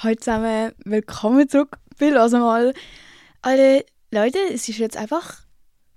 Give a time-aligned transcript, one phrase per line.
[0.00, 2.72] Hallo zusammen, willkommen zurück bei Lassen mal.
[3.42, 5.42] Alle Leute, es ist jetzt einfach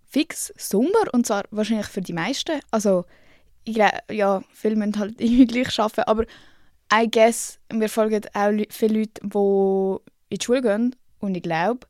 [0.10, 2.62] fix Sommer und zwar wahrscheinlich für die meisten.
[2.72, 3.06] Also,
[3.64, 6.26] ich glaube, ja, viele müssen halt irgendwie gleich arbeiten, aber
[6.92, 9.98] I guess, wir folgen auch viele Leute, die
[10.30, 11.86] in die Schule gehen und ich glaube,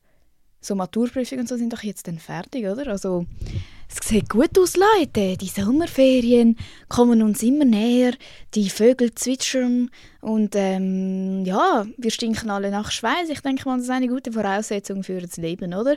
[0.60, 2.88] so Maturprüfungen und so sind doch jetzt dann fertig, oder?
[2.88, 3.24] Also,
[4.00, 5.36] es sieht gut aus, Leute.
[5.36, 6.56] Die Sommerferien
[6.88, 8.12] kommen uns immer näher.
[8.54, 9.90] Die Vögel zwitschern
[10.20, 13.28] und ähm, ja, wir stinken alle nach Schweiß.
[13.28, 15.96] Ich denke mal, das ist eine gute Voraussetzung für das Leben, oder?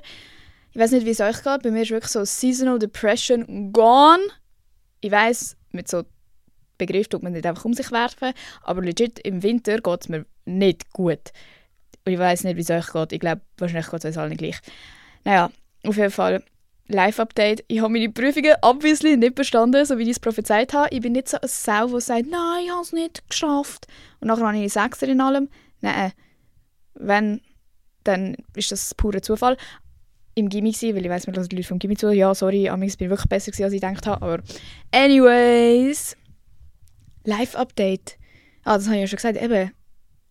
[0.71, 1.63] Ich weiß nicht, wie es euch geht.
[1.63, 4.23] Bei mir ist wirklich so Seasonal Depression gone.
[5.01, 6.03] Ich weiß, mit so
[6.77, 8.33] Begriff tut man nicht einfach um sich werfen,
[8.63, 11.31] aber legit im Winter geht es mir nicht gut.
[12.03, 13.13] Ich weiß nicht, wie es euch geht.
[13.13, 14.59] Ich glaube, wahrscheinlich geht es uns allen gleich.
[15.23, 15.49] Naja,
[15.85, 16.43] auf jeden Fall
[16.87, 17.63] Live-Update.
[17.67, 20.93] Ich habe meine Prüfungen obviously nicht bestanden, so wie ich es prophezeit habe.
[20.93, 23.87] Ich bin nicht so eine Sau, die sagt, nein, ich habe es nicht geschafft.
[24.19, 25.49] Und nachher habe ich eine Sechser in allem.
[25.81, 26.11] Nein,
[26.93, 27.41] wenn,
[28.03, 29.57] dann ist das purer Zufall.
[30.35, 32.11] Im Gimmi weil ich weiß, mir die Leute vom Gimmi zu.
[32.11, 34.25] Ja, sorry, amigs bin ich wirklich besser als ich gedacht habe.
[34.25, 34.43] Aber
[34.91, 36.15] anyways,
[37.23, 38.17] Live-Update.
[38.63, 39.41] Ah, das habe ich ja schon gesagt.
[39.41, 39.71] Eben,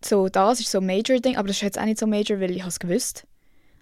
[0.03, 2.51] so das ist so ein Major-Ding, aber das ist jetzt auch nicht so Major, weil
[2.51, 3.25] ich es gewusst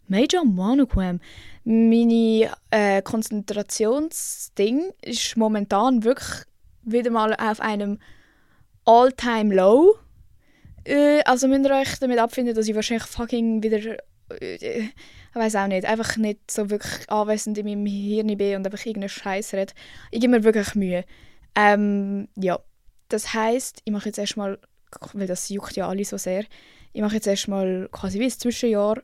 [0.08, 1.20] Major Monogram.
[1.64, 6.46] Meine äh, Konzentrationsding ist momentan wirklich
[6.84, 8.00] wieder mal auf einem
[8.86, 9.96] All-Time Low.
[10.84, 13.98] Äh, also müsst ihr euch damit abfinden, dass ich wahrscheinlich fucking wieder.
[14.42, 14.90] Äh,
[15.36, 18.86] ich weiß auch nicht, einfach nicht so wirklich anwesend in meinem Hirn bin und einfach
[18.86, 19.74] irgendeinen Scheiß rede.
[20.12, 21.06] Ich gebe mir wirklich Mühe.
[21.56, 22.60] Ähm, ja,
[23.10, 24.60] das heißt, ich mache jetzt erstmal,
[25.14, 26.46] weil das juckt ja alle so sehr,
[26.94, 29.02] ich mache jetzt erstmal quasi wie ein Zwischenjahr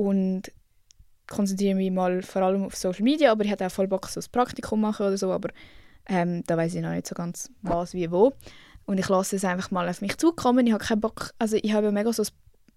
[0.00, 0.50] und
[1.26, 4.18] konzentriere mich mal vor allem auf Social Media, aber ich hätte auch voll Bock, so
[4.18, 5.50] ein Praktikum machen oder so, aber
[6.08, 8.32] ähm, da weiß ich noch nicht so ganz was, wie, wo.
[8.86, 10.66] Und ich lasse es einfach mal auf mich zukommen.
[10.66, 12.32] Ich habe keinen Bock, also ich habe mega so das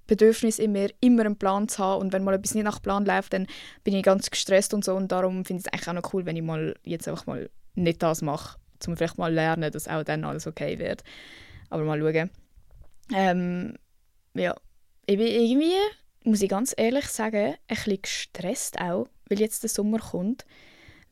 [0.05, 3.05] Bedürfnis in mir, immer einen Plan zu haben und wenn mal etwas nicht nach Plan
[3.05, 3.47] läuft, dann
[3.85, 6.25] bin ich ganz gestresst und so und darum finde ich es eigentlich auch noch cool,
[6.25, 10.03] wenn ich mal jetzt einfach mal nicht das mache, um vielleicht mal lernen, dass auch
[10.03, 11.05] dann alles okay wird.
[11.69, 12.29] Aber mal schauen.
[13.13, 13.75] Ähm,
[14.34, 14.53] ja,
[15.05, 15.72] ich bin irgendwie
[16.23, 20.45] muss ich ganz ehrlich sagen, ein bisschen gestresst auch, weil jetzt der Sommer kommt.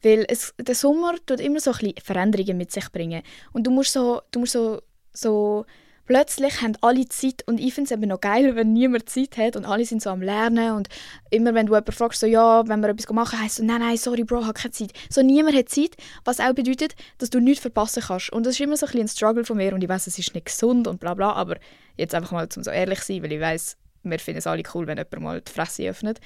[0.01, 3.21] Weil es, der Sommer tut immer so ein bisschen Veränderungen mit sich bringen.
[3.53, 4.81] Und du musst so, du musst so,
[5.13, 5.65] so
[6.05, 9.55] plötzlich haben alle Zeit und ich finde es eben noch geil, wenn niemand Zeit hat
[9.55, 10.89] und alle sind so am Lernen und
[11.29, 13.95] immer wenn du jemanden fragst, so ja, wenn wir etwas machen, heißt so, nein, nein,
[13.95, 14.91] sorry Bro, ich habe keine Zeit.
[15.09, 15.95] So niemand hat Zeit,
[16.25, 18.31] was auch bedeutet, dass du nichts verpassen kannst.
[18.31, 20.33] Und das ist immer so ein, ein Struggle von mir und ich weiß, es ist
[20.33, 21.57] nicht gesund und bla bla, aber
[21.95, 24.87] jetzt einfach mal zum so ehrlich sein, weil ich weiß wir finden es alle cool,
[24.87, 26.19] wenn jemand mal die Fresse öffnet.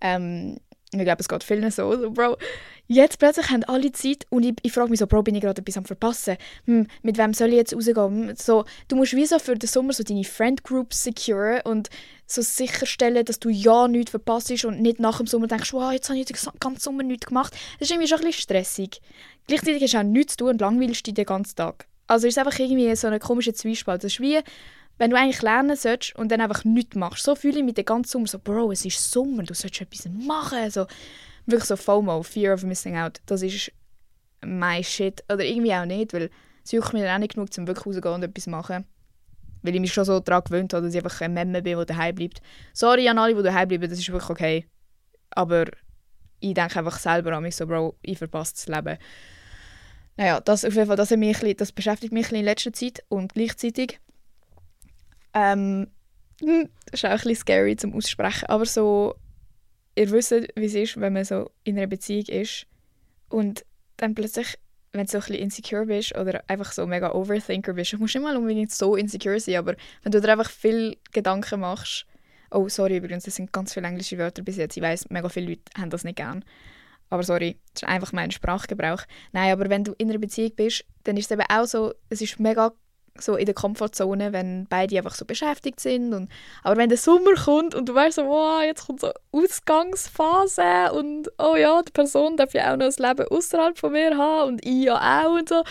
[0.00, 0.58] Ähm,
[0.94, 1.96] ich glaube, es geht vielen so.
[1.96, 2.10] so.
[2.10, 2.36] Bro,
[2.86, 5.62] jetzt plötzlich haben alle Zeit und ich, ich frage mich so, Bro, bin ich gerade
[5.62, 6.36] etwas am Verpassen?
[6.66, 8.28] Hm, mit wem soll ich jetzt rausgehen?
[8.28, 11.88] Hm, so, du musst wie so für den Sommer so deine Friend Group securen und
[12.26, 16.10] so sicherstellen, dass du ja nichts verpasst und nicht nach dem Sommer denkst, wow, jetzt
[16.10, 17.54] habe ich den ganzen Sommer nichts gemacht.
[17.78, 19.00] Das ist irgendwie schon ein bisschen stressig.
[19.46, 21.86] Gleichzeitig hast du auch nichts zu tun und langweilst dich den ganzen Tag.
[22.06, 24.04] Also ist einfach irgendwie so eine komische Zwiespalt.
[24.04, 24.40] Das ist wie
[25.02, 27.24] wenn du eigentlich lernen sollst und dann einfach nichts machst.
[27.24, 30.08] So fühle ich mich den ganzen Sommer so, Bro, es ist Sommer, du solltest etwas
[30.08, 30.58] machen.
[30.58, 30.86] Also,
[31.44, 33.72] wirklich so FOMO, Fear of Missing Out, das ist
[34.46, 35.24] mein Shit.
[35.24, 36.30] Oder irgendwie auch nicht, weil
[36.64, 38.84] es juckt mir dann auch nicht genug, um wirklich rauszugehen und etwas machen.
[39.62, 41.84] Weil ich mich schon so daran gewöhnt habe, dass ich einfach ein Memme bin, der
[41.84, 42.40] daheim bleibt.
[42.72, 44.66] Sorry an alle, die daheim bleiben, das ist wirklich okay.
[45.30, 45.64] Aber
[46.38, 48.98] ich denke einfach selber an mich so, Bro, ich verpasse das Leben.
[50.16, 53.98] Naja, das, auf jeden Fall, das, mich, das beschäftigt mich in letzter Zeit und gleichzeitig
[55.34, 55.88] ähm,
[56.40, 59.14] hm, das ist auch ein bisschen scary zum Aussprechen, aber so,
[59.94, 62.66] ihr wisst, wie es ist, wenn man so in einer Beziehung ist
[63.28, 63.64] und
[63.96, 64.58] dann plötzlich,
[64.92, 68.14] wenn du so ein bisschen insecure bist oder einfach so mega Overthinker bist, du musst
[68.14, 72.06] nicht mal unbedingt so insecure sein, aber wenn du dir einfach viel Gedanken machst,
[72.50, 75.50] oh sorry übrigens, das sind ganz viele englische Wörter bis jetzt, ich weiß, mega viele
[75.50, 76.44] Leute haben das nicht gern,
[77.12, 79.02] aber sorry, das ist einfach mein Sprachgebrauch.
[79.32, 82.22] Nein, aber wenn du in einer Beziehung bist, dann ist es eben auch so, es
[82.22, 82.72] ist mega
[83.18, 86.14] so in der Komfortzone, wenn beide einfach so beschäftigt sind.
[86.14, 86.30] Und,
[86.62, 91.30] aber wenn der Sommer kommt und du weißt so, wow, jetzt kommt so Ausgangsphase und
[91.38, 94.64] oh ja, die Person darf ja auch noch ein Leben außerhalb von mir haben und
[94.64, 95.62] ich ja auch und so.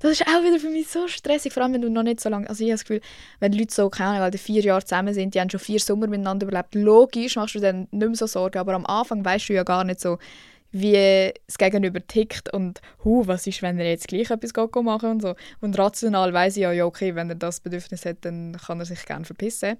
[0.00, 2.28] Das ist auch wieder für mich so stressig, vor allem wenn du noch nicht so
[2.28, 3.00] lange, also ich habe das Gefühl,
[3.40, 6.46] wenn Leute so, keine Ahnung, vier Jahre zusammen sind, die haben schon vier Sommer miteinander
[6.46, 9.62] überlebt, logisch machst du dann nicht mehr so Sorgen, aber am Anfang weißt du ja
[9.62, 10.18] gar nicht so,
[10.72, 14.52] wie das Gegenüber tickt und hu, was ist, wenn er jetzt gleich etwas
[14.82, 15.34] machen und so.
[15.60, 18.86] Und rational weiß ich ja, ja, okay, wenn er das Bedürfnis hat, dann kann er
[18.86, 19.76] sich gerne verpissen.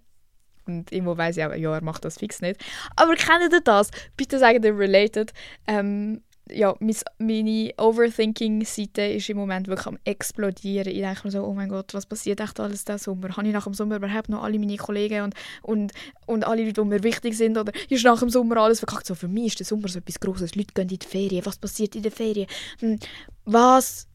[0.67, 2.63] Und irgendwo weiß ich auch, ja, er macht das fix nicht.
[2.97, 3.91] Aber kennt ihr das?
[4.17, 5.33] Bitte sagt ihr related.
[5.67, 6.23] Ähm,
[6.53, 6.75] ja,
[7.19, 10.93] meine Overthinking-Seite ist im Moment wirklich am explodieren.
[10.93, 13.37] Ich denke mir so, oh mein Gott, was passiert echt alles diesen Sommer?
[13.37, 15.93] Habe ich nach dem Sommer überhaupt noch alle meine Kollegen und, und,
[16.27, 17.57] und alle Leute, die mir wichtig sind?
[17.59, 19.07] Oder ist nach dem Sommer alles verkackt?
[19.07, 20.55] So, für mich ist der Sommer so etwas Grosses.
[20.55, 21.45] Leute gehen in die Ferien.
[21.47, 22.47] Was passiert in der Ferien?
[22.81, 22.99] Hm,
[23.45, 24.09] was?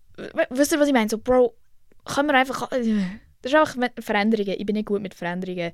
[0.50, 1.10] Wisst ihr, was ich meine?
[1.10, 1.56] So, Bro,
[2.06, 2.70] kann man einfach...
[2.70, 4.56] Das ist einfach Veränderungen.
[4.58, 5.72] Ich bin nicht gut mit Veränderungen.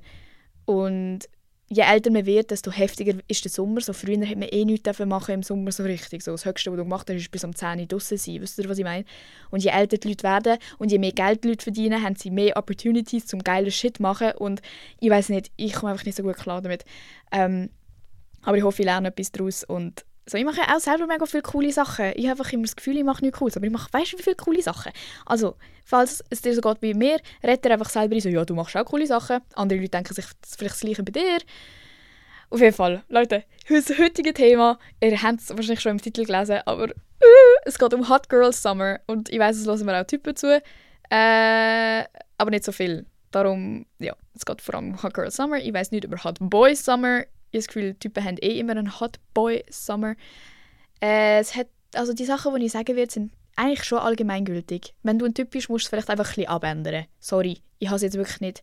[0.66, 1.20] Und
[1.68, 3.80] je älter man wird, desto heftiger ist der Sommer.
[3.80, 6.22] So früher hat man eh nichts machen im Sommer so richtig.
[6.22, 8.40] So, das Höchste, was du gemacht hast, ist bis um 10 Uhr draußen sein.
[8.40, 9.04] Wisst ihr, was ich meine?
[9.50, 12.30] Und je älter die Leute werden und je mehr Geld die Leute verdienen, haben sie
[12.30, 14.32] mehr Opportunities zum geilen Shit machen.
[14.32, 14.60] Und
[15.00, 16.84] ich weiß nicht, ich komme einfach nicht so gut klar damit.
[17.32, 17.70] Ähm,
[18.42, 21.42] aber ich hoffe, ich lerne etwas daraus und so, ich mache auch selber mega viele
[21.42, 22.12] coole Sachen.
[22.14, 24.18] Ich habe einfach immer das Gefühl, ich mache nichts Cooles, aber ich mache, weißt du,
[24.18, 24.92] wie viele coole Sachen?
[25.26, 28.54] Also, falls es dir so geht wie mir, redet er einfach selber so, ja, du
[28.54, 29.40] machst auch coole Sachen.
[29.54, 30.24] Andere Leute denken sich
[30.56, 31.38] vielleicht das Gleiche bei dir.
[32.50, 36.60] Auf jeden Fall, Leute, das heutige Thema, ihr habt es wahrscheinlich schon im Titel gelesen,
[36.66, 40.06] aber uh, es geht um Hot Girl Summer und ich weiß, es hören wir auch
[40.06, 40.62] Typen zu,
[41.10, 42.04] äh,
[42.38, 43.06] aber nicht so viel.
[43.30, 45.56] Darum, ja, es geht vor allem um Hot Girl Summer.
[45.56, 49.00] Ich weiß nicht über Hot Boy Summer ich das Gefühl, Typen haben eh immer einen
[49.00, 50.14] Hot Boy Summer.
[51.00, 51.44] Äh,
[51.94, 54.94] also die Sachen, die ich sagen werde, sind eigentlich schon allgemeingültig.
[55.02, 57.04] Wenn du ein Typ bist, musst du es vielleicht einfach ein bisschen abändern.
[57.20, 58.62] Sorry, ich habe es jetzt wirklich nicht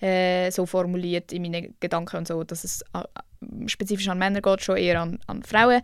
[0.00, 4.62] äh, so formuliert in meinen Gedanken und so, dass es äh, spezifisch an Männer geht,
[4.62, 5.82] schon eher an, an Frauen.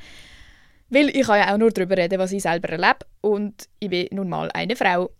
[0.88, 4.08] Weil ich kann ja auch nur darüber reden, was ich selber erlebe und ich bin
[4.12, 5.10] nun mal eine Frau.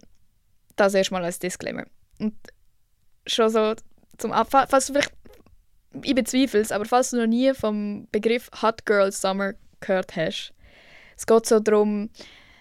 [0.77, 1.85] Das erstmal als Disclaimer.
[2.21, 2.35] Und
[3.27, 3.75] schon so
[4.19, 5.13] zum Abfall, falls du vielleicht
[6.03, 10.53] ich bezweifle es, aber falls du noch nie vom Begriff Hot Girl Summer gehört hast,
[11.17, 12.11] es geht so darum,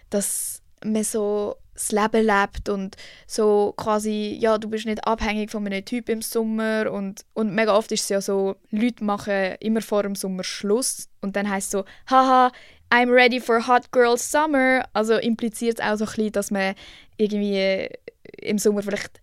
[0.10, 2.96] dass man so das Leben lebt und
[3.28, 7.76] so quasi, ja, du bist nicht abhängig von einem Typ im Sommer und, und mega
[7.76, 11.72] oft ist es ja so, Leute machen immer vor dem Sommer Schluss und dann heißt
[11.72, 12.52] so, haha,
[12.90, 14.86] I'm ready for Hot Girl Summer.
[14.94, 16.76] Also impliziert es auch so ein bisschen, dass man
[17.18, 17.90] irgendwie
[18.38, 19.20] im Sommer vielleicht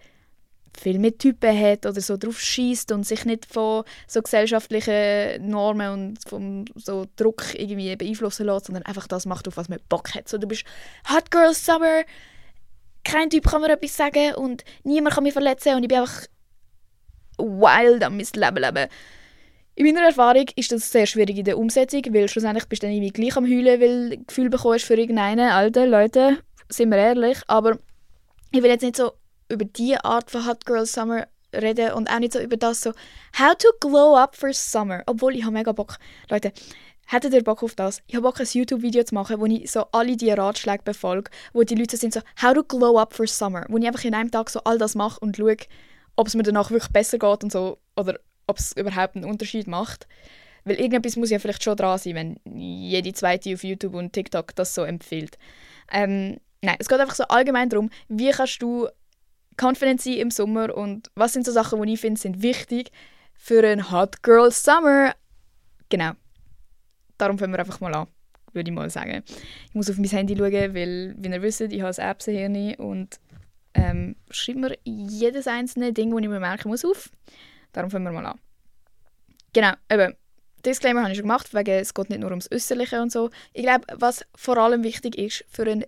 [0.78, 5.90] viel mehr Typen hat oder so drauf schießt und sich nicht von so gesellschaftlichen Normen
[5.90, 10.14] und vom so Druck irgendwie beeinflussen lässt, sondern einfach das macht, auf was man Bock
[10.14, 10.28] hat.
[10.28, 10.64] So, du bist
[11.12, 12.02] Hot Girl Summer,
[13.04, 16.26] kein Typ kann mir etwas sagen und niemand kann mich verletzen und ich bin einfach
[17.38, 18.88] wild am mein Leben leben.
[19.74, 22.94] In meiner Erfahrung ist das sehr schwierig in der Umsetzung, weil schlussendlich bist du dann
[22.94, 25.48] irgendwie gleich am Heulen, weil du Gefühl bekommst für irgendeinen.
[25.48, 27.38] Alter, Leute, sind wir ehrlich.
[27.46, 27.78] Aber
[28.50, 29.12] ich will jetzt nicht so
[29.52, 32.92] über diese Art von Hot Girl Summer reden und auch nicht so über das so
[33.38, 35.02] How to glow up for summer.
[35.06, 35.98] Obwohl ich habe mega Bock.
[36.28, 36.52] Leute,
[37.06, 38.02] hättet ihr Bock auf das?
[38.06, 41.62] Ich habe Bock, ein YouTube-Video zu machen, wo ich so alle diese Ratschläge befolge, wo
[41.62, 43.64] die Leute sind so How to glow up for summer.
[43.68, 45.56] Wo ich einfach in einem Tag so all das mache und schaue,
[46.16, 47.78] ob es mir danach wirklich besser geht und so.
[47.96, 50.06] Oder ob es überhaupt einen Unterschied macht.
[50.64, 54.54] Weil irgendetwas muss ja vielleicht schon dran sein, wenn jede zweite auf YouTube und TikTok
[54.54, 55.36] das so empfiehlt.
[55.90, 58.88] Ähm, nein, es geht einfach so allgemein darum, wie kannst du
[59.60, 62.90] confident sein im Sommer und was sind so Sachen, die ich finde, sind wichtig
[63.34, 65.14] für einen Hot Girl Summer.
[65.88, 66.12] Genau.
[67.18, 68.08] Darum fangen wir einfach mal an,
[68.52, 69.22] würde ich mal sagen.
[69.68, 73.20] Ich muss auf mein Handy schauen, weil, wie ihr wisst, ich habe ein Apps-Hirn und
[73.74, 77.10] ähm, schreibe mir jedes einzelne Ding, das ich mir merken muss, auf.
[77.72, 78.38] Darum fangen wir mal an.
[79.52, 80.14] Genau, eben.
[80.64, 83.30] Disclaimer habe ich schon gemacht, wegen es geht nicht nur ums Äußerliche und so.
[83.52, 85.84] Ich glaube, was vor allem wichtig ist für einen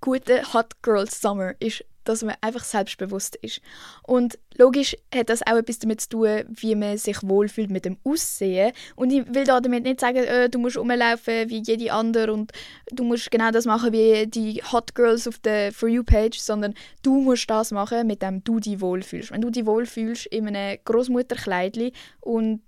[0.00, 3.60] guten Hot Girl Summer, ist dass man einfach selbstbewusst ist.
[4.02, 7.98] Und logisch hat das auch etwas damit zu tun, wie man sich wohlfühlt mit dem
[8.04, 8.72] Aussehen.
[8.96, 12.52] Und ich will damit nicht sagen, äh, du musst rumlaufen wie jede andere und
[12.90, 16.74] du musst genau das machen wie die Hot Girls auf der For You Page, sondern
[17.02, 19.30] du musst das machen, mit dem du dich wohlfühlst.
[19.30, 22.62] Wenn du dich wohlfühlst in einem Großmutterkleidli und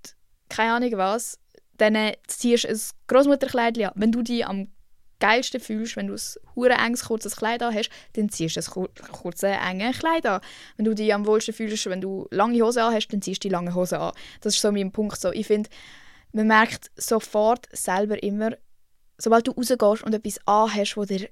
[0.49, 1.39] keine Ahnung was,
[1.77, 1.97] dann
[2.27, 3.93] ziehst du ein Großmutterkleidli an.
[3.95, 4.67] Wenn du dich am
[5.23, 9.55] geilsten fühlst, wenn du ein enges, kurzes Kleid an hast, dann ziehst du ein kurzes,
[9.69, 10.41] enges Kleid an.
[10.75, 13.47] Wenn du dich am wohlsten fühlst, wenn du lange Hose an hast, dann ziehst du
[13.47, 14.11] die lange Hose an.
[14.41, 15.17] Das ist so mein Punkt.
[15.17, 15.69] So, ich finde,
[16.33, 18.51] man merkt sofort selber immer,
[19.17, 21.29] sobald du rausgehst und etwas anhast, das dir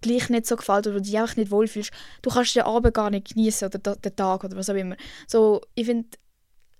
[0.00, 1.92] gleich nicht so gefällt oder du dich einfach nicht wohlfühlst,
[2.22, 4.96] du kannst den Abend gar nicht genießen oder den Tag oder was auch immer.
[5.28, 6.08] So, ich finde,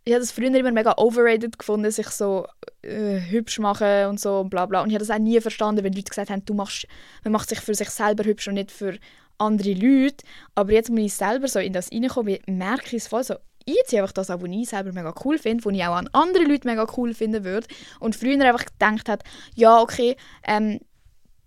[0.09, 2.47] ich habe das früher immer mega overrated gefunden, sich so
[2.81, 4.83] äh, hübsch machen und so und bla bla.
[4.83, 6.87] Und ich habe das auch nie verstanden, wenn Leute gesagt haben, du machst,
[7.25, 8.99] man macht sich für sich selber hübsch und nicht für
[9.37, 10.25] andere Leute.
[10.55, 13.35] Aber jetzt, wenn ich selber so in das reinkomme, merke ich es voll so,
[13.67, 16.09] ich ziehe einfach das an, was ich selber mega cool finde, was ich auch an
[16.15, 17.67] andere Leute mega cool finden würde.
[18.01, 19.25] Und früher einfach gedacht hat,
[19.57, 20.81] ja, okay, ähm,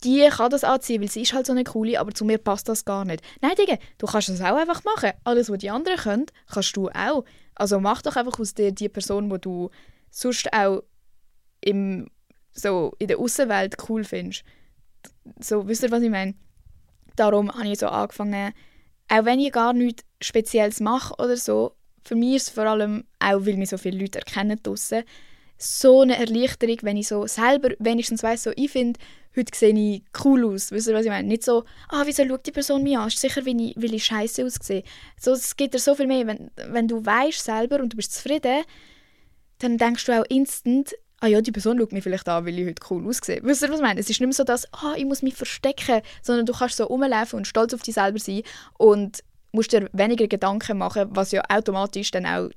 [0.04, 2.70] die kann das anziehen, weil sie ist halt so eine coole, aber zu mir passt
[2.70, 3.24] das gar nicht.
[3.42, 5.12] Nein, Digga, du kannst das auch einfach machen.
[5.24, 7.24] Alles, was die anderen können, kannst du auch.
[7.62, 9.70] Also mach doch einfach aus dir die Person, die du
[10.10, 10.82] sonst auch
[11.64, 12.10] im,
[12.54, 14.44] so in der Außenwelt cool findest.
[15.40, 16.34] So, wisst ihr, was ich meine?
[17.16, 18.54] Darum habe ich so angefangen,
[19.10, 23.04] auch wenn ich gar nichts Spezielles mache oder so, für mich ist es vor allem,
[23.20, 25.04] auch weil mich so viele Leute erkennen draussen,
[25.56, 29.00] so eine Erleichterung, wenn ich so selber wenigstens weiss, so, ich finde,
[29.36, 30.72] heute sehe ich cool aus.
[30.72, 31.28] Wisst ihr, was ich meine?
[31.28, 33.08] Nicht so, ah, wieso schaut die Person mich an?
[33.08, 34.84] Ist sicher, weil ich, weil ich scheiße aussehe.
[35.20, 36.28] So, es gibt dir so viel mehr.
[36.28, 38.64] Wenn, wenn du weißt selber und du bist zufrieden,
[39.60, 42.68] dann denkst du auch instant, ah ja, die Person schaut mich vielleicht an, weil ich
[42.68, 43.40] heute cool aussehe.
[43.44, 44.00] Wisst ihr, was ich meine?
[44.00, 46.86] Es ist nicht mehr so, dass, ah, ich muss mich verstecken, sondern du kannst so
[46.86, 48.42] rumlaufen und stolz auf dich selber sein
[48.78, 52.50] und musst dir weniger Gedanken machen, was ja automatisch dann auch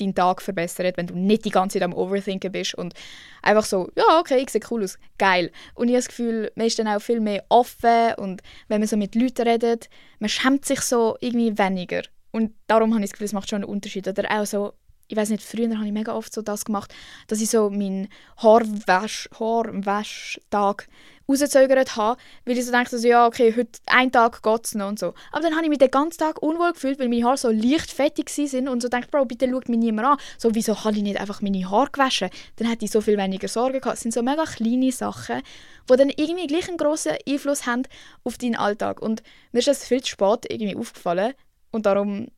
[0.00, 2.94] deinen Tag verbessert, wenn du nicht die ganze Zeit am Overthinken bist und
[3.42, 5.50] einfach so, ja, okay, ich sehe cool aus, geil.
[5.74, 8.88] Und ich habe das Gefühl, man ist dann auch viel mehr offen und wenn man
[8.88, 9.88] so mit Leuten redet,
[10.18, 12.02] man schämt sich so irgendwie weniger.
[12.32, 14.06] Und darum habe ich das Gefühl, es macht schon einen Unterschied.
[14.06, 14.72] Oder auch so,
[15.10, 16.94] ich weiß nicht, früher habe ich mega oft so das gemacht,
[17.26, 20.86] dass ich so meinen Haarwäsch, Haarwäschtag
[21.28, 24.88] rausgezögert habe, weil ich so dachte, so, ja, okay, heute einen Tag geht es noch
[24.88, 25.14] und so.
[25.32, 27.90] Aber dann habe ich mich den ganzen Tag unwohl gefühlt, weil meine Haare so leicht
[27.90, 30.16] fettig sind und so dachte, Bro, bitte schaut mich niemand an.
[30.38, 32.30] So, wieso habe ich nicht einfach meine Haare gewaschen?
[32.56, 33.94] Dann hätte ich so viel weniger Sorgen gehabt.
[33.94, 35.42] Das sind so mega kleine Sachen,
[35.90, 37.82] die dann irgendwie gleich einen grossen Einfluss haben
[38.22, 39.02] auf deinen Alltag.
[39.02, 41.34] Und mir ist das viel zu spät irgendwie aufgefallen
[41.72, 42.28] und darum,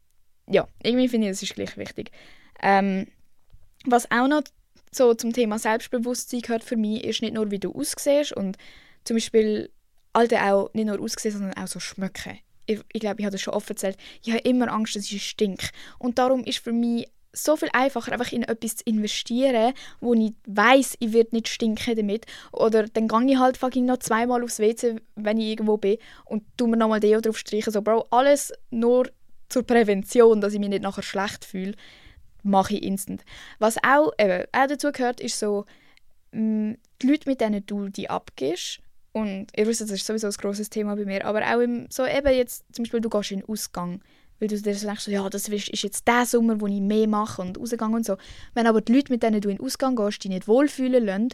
[0.49, 2.11] ja, irgendwie finde ich, das ist gleich wichtig.
[2.63, 3.07] Ähm,
[3.85, 4.43] was auch noch
[4.93, 8.57] so zum Thema Selbstbewusstsein gehört für mich, ist nicht nur, wie du aussiehst und
[9.05, 9.71] zum Beispiel
[10.13, 12.39] Alte auch nicht nur aussehen, sondern auch so schmecken.
[12.67, 13.97] Ich, ich glaube, ich habe das schon offen erzählt.
[14.23, 15.71] Ich habe immer Angst, dass ich stink.
[15.99, 20.35] Und darum ist für mich so viel einfacher, einfach in etwas zu investieren, wo ich
[20.47, 22.27] weiß, ich werde nicht stinken damit.
[22.53, 26.45] Oder dann gehe ich halt fucking noch zweimal aufs WC, wenn ich irgendwo bin und
[26.59, 27.73] tu mir nochmal Deo drauf streichen.
[27.73, 29.11] So, Bro, alles nur
[29.49, 31.75] zur Prävention, dass ich mich nicht nachher schlecht fühle
[32.43, 33.25] mache ich instant.
[33.59, 35.65] Was auch, eben, auch dazu gehört, ist so,
[36.33, 38.81] mh, mm, die Leute, mit denen du die abgibst,
[39.13, 42.07] und ihr wisst, das ist sowieso ein grosses Thema bei mir, aber auch im, so
[42.07, 44.01] eben jetzt, zum Beispiel, du gehst in den Ausgang,
[44.39, 47.43] weil du dir so denkst, ja, das ist jetzt der Sommer, wo ich mehr mache
[47.43, 48.17] und rausgehe und so.
[48.55, 51.29] Wenn aber die Leute, mit denen du in den Ausgang gehst, dich nicht wohlfühlen lassen,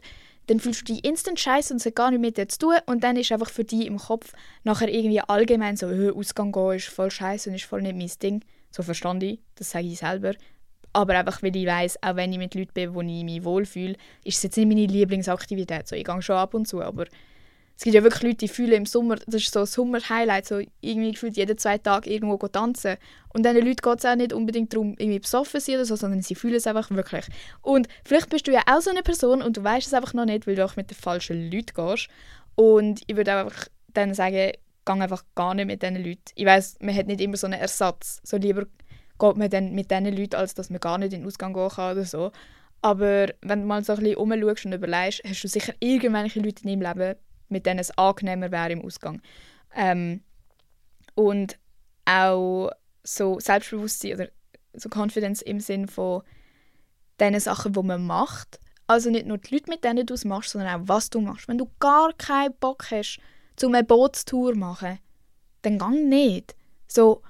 [0.48, 2.74] dann fühlst du dich instant scheiße und es hat gar nichts mit dir zu tun
[2.86, 4.32] und dann ist einfach für dich im Kopf
[4.64, 8.44] nachher irgendwie allgemein so, Ausgang gehen ist voll scheiße und ist voll nicht mein Ding.
[8.70, 10.34] So verstand ich, das sage ich selber.
[10.92, 13.94] Aber einfach, weil ich weiß, auch wenn ich mit Leuten bin, wo ich mich wohlfühle,
[14.24, 15.86] ist es jetzt nicht meine Lieblingsaktivität.
[15.86, 17.06] So, ich gehe schon ab und zu, aber
[17.78, 20.60] es gibt ja wirklich Leute, die fühlen im Sommer, das ist so ein Sommer-Highlight, so
[20.80, 22.96] irgendwie gefühlt jeden zwei Tage irgendwo tanzen.
[23.28, 25.94] Und diesen Leuten geht es auch nicht unbedingt darum, irgendwie besoffen zu sein oder so,
[25.94, 27.26] sondern sie fühlen es einfach wirklich.
[27.62, 30.24] Und vielleicht bist du ja auch so eine Person und du weißt es einfach noch
[30.24, 32.08] nicht, weil du auch mit den falschen Leuten gehst.
[32.56, 34.34] Und ich würde einfach dann sagen,
[34.84, 36.32] geh einfach gar nicht mit diesen Leuten.
[36.34, 38.20] Ich weiß, man hat nicht immer so einen Ersatz.
[38.24, 38.64] So lieber
[39.18, 41.68] geht man dann mit diesen Leuten, als dass man gar nicht in den Ausgang gehen
[41.68, 42.32] kann oder so.
[42.80, 46.68] Aber wenn du mal so ein bisschen umschaust und überlegst, hast du sicher irgendwelche Leute
[46.68, 49.20] in deinem Leben, mit denen es angenehmer wäre im Ausgang.
[49.74, 50.22] Ähm,
[51.14, 51.58] und
[52.04, 52.70] auch
[53.02, 54.28] so Selbstbewusstsein oder
[54.74, 56.22] so Confidence im Sinn von
[57.18, 58.60] den Sachen, die man macht.
[58.86, 61.48] Also nicht nur die Leute, mit denen du es machst, sondern auch, was du machst.
[61.48, 63.18] Wenn du gar keinen Bock hast,
[63.56, 64.98] zu eine Bootstour zu machen,
[65.62, 66.54] dann gang nicht.
[66.86, 67.22] So,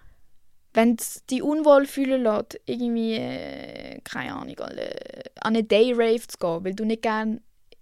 [0.75, 4.77] wenn es dich unwohl fühlen lässt, irgendwie, äh, keine Ahnung, an
[5.41, 7.41] eine Day-Rave zu gehen, weil du nicht gerne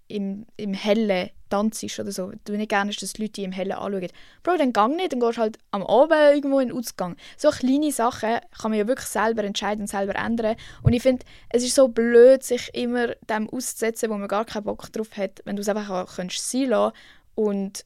[0.08, 3.52] im, im Hellen tanzt oder so, du nicht gerne hast, dass die Leute dich im
[3.52, 4.08] Hellen anschauen.
[4.42, 7.16] Bro, dann gang nicht, dann gehst halt am Abend irgendwo in den Ausgang.
[7.36, 10.56] So kleine Sachen kann man ja wirklich selber entscheiden und selber ändern.
[10.82, 14.64] Und ich finde, es ist so blöd, sich immer dem auszusetzen, wo man gar keinen
[14.64, 16.30] Bock drauf hat, wenn du es einfach auch sein
[16.68, 16.92] lassen
[17.34, 17.84] und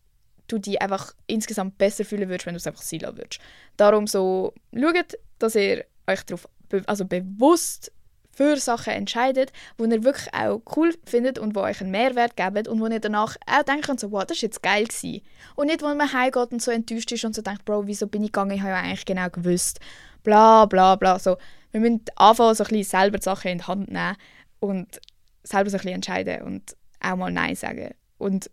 [0.53, 3.41] du dich einfach insgesamt besser fühlen würdest, wenn du es einfach sein würdest.
[3.77, 7.93] Darum so, schaut, dass ihr euch darauf be also bewusst
[8.33, 12.67] für Sachen entscheidet, die ihr wirklich auch cool findet und die euch einen Mehrwert geben
[12.69, 15.21] und wo ihr danach auch denkt, so, wow, das war jetzt geil gewesen.
[15.57, 18.23] Und nicht, wo man heimgeht und so enttäuscht ist und so denkt, Bro, wieso bin
[18.23, 19.81] ich gegangen, ich habe ja eigentlich genau gewusst,
[20.23, 21.19] bla bla bla.
[21.19, 21.37] So,
[21.73, 24.17] wir müssen anfangen, so ein bisschen selber die Sachen in die Hand nehmen
[24.61, 25.01] und
[25.43, 27.95] selber so ein bisschen entscheiden und auch mal Nein sagen.
[28.19, 28.51] Und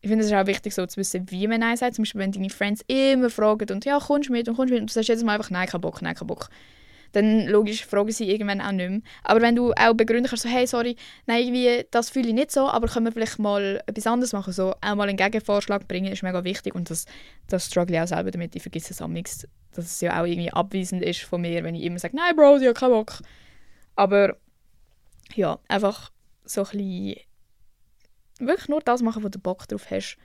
[0.00, 1.94] ich finde es auch wichtig, so zu wissen, wie man Nein sagt.
[1.94, 4.74] Zum Beispiel, wenn deine Friends immer fragen und «Ja, kommst du mit und kommst du
[4.74, 6.48] mit?» und du sagst jedes Mal einfach «Nein, kein Bock, nein, kein Bock».
[7.12, 9.00] Dann logisch fragen sie irgendwann auch nicht mehr.
[9.24, 10.94] Aber wenn du auch begründen kannst, so «Hey, sorry,
[11.26, 14.52] nein, irgendwie, das fühle ich nicht so, aber können wir vielleicht mal etwas anderes machen?»
[14.52, 17.06] So auch mal einen Gegenvorschlag bringen, ist mega wichtig und das,
[17.48, 18.54] das struggle ich auch selber damit.
[18.54, 21.82] Ich vergesse es am dass es ja auch irgendwie abweisend ist von mir, wenn ich
[21.82, 23.18] immer sage «Nein, Bro, ich habe keinen Bock».
[23.96, 24.36] Aber
[25.34, 26.10] ja, einfach
[26.44, 27.16] so ein bisschen
[28.38, 30.16] wirklich nur das machen, wo du Bock drauf hast.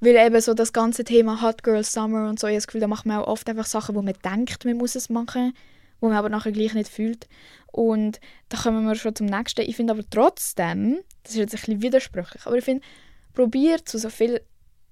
[0.00, 2.80] Weil eben so das ganze Thema Hot Girl Summer und so, ich habe das Gefühl,
[2.80, 5.54] da macht man auch oft einfach Sachen, wo man denkt, man muss es machen,
[6.00, 7.28] wo man aber nachher gleich nicht fühlt.
[7.72, 9.62] Und da kommen wir schon zum nächsten.
[9.62, 12.86] Ich finde aber trotzdem, das ist jetzt ein bisschen widersprüchlich, aber ich finde,
[13.34, 14.40] probiert zu so viel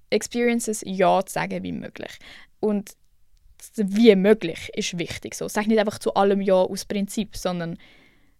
[0.09, 2.19] Experiences Ja zu sagen wie möglich.
[2.59, 2.91] Und
[3.75, 5.35] wie möglich ist wichtig.
[5.35, 5.47] So.
[5.47, 7.77] Sag nicht einfach zu allem Ja aus Prinzip, sondern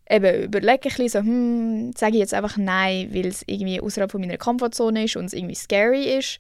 [0.09, 4.11] eben überlege ein bisschen so, hm, sage ich jetzt einfach Nein, weil es irgendwie außerhalb
[4.11, 6.39] von meiner Komfortzone ist und es irgendwie scary ist.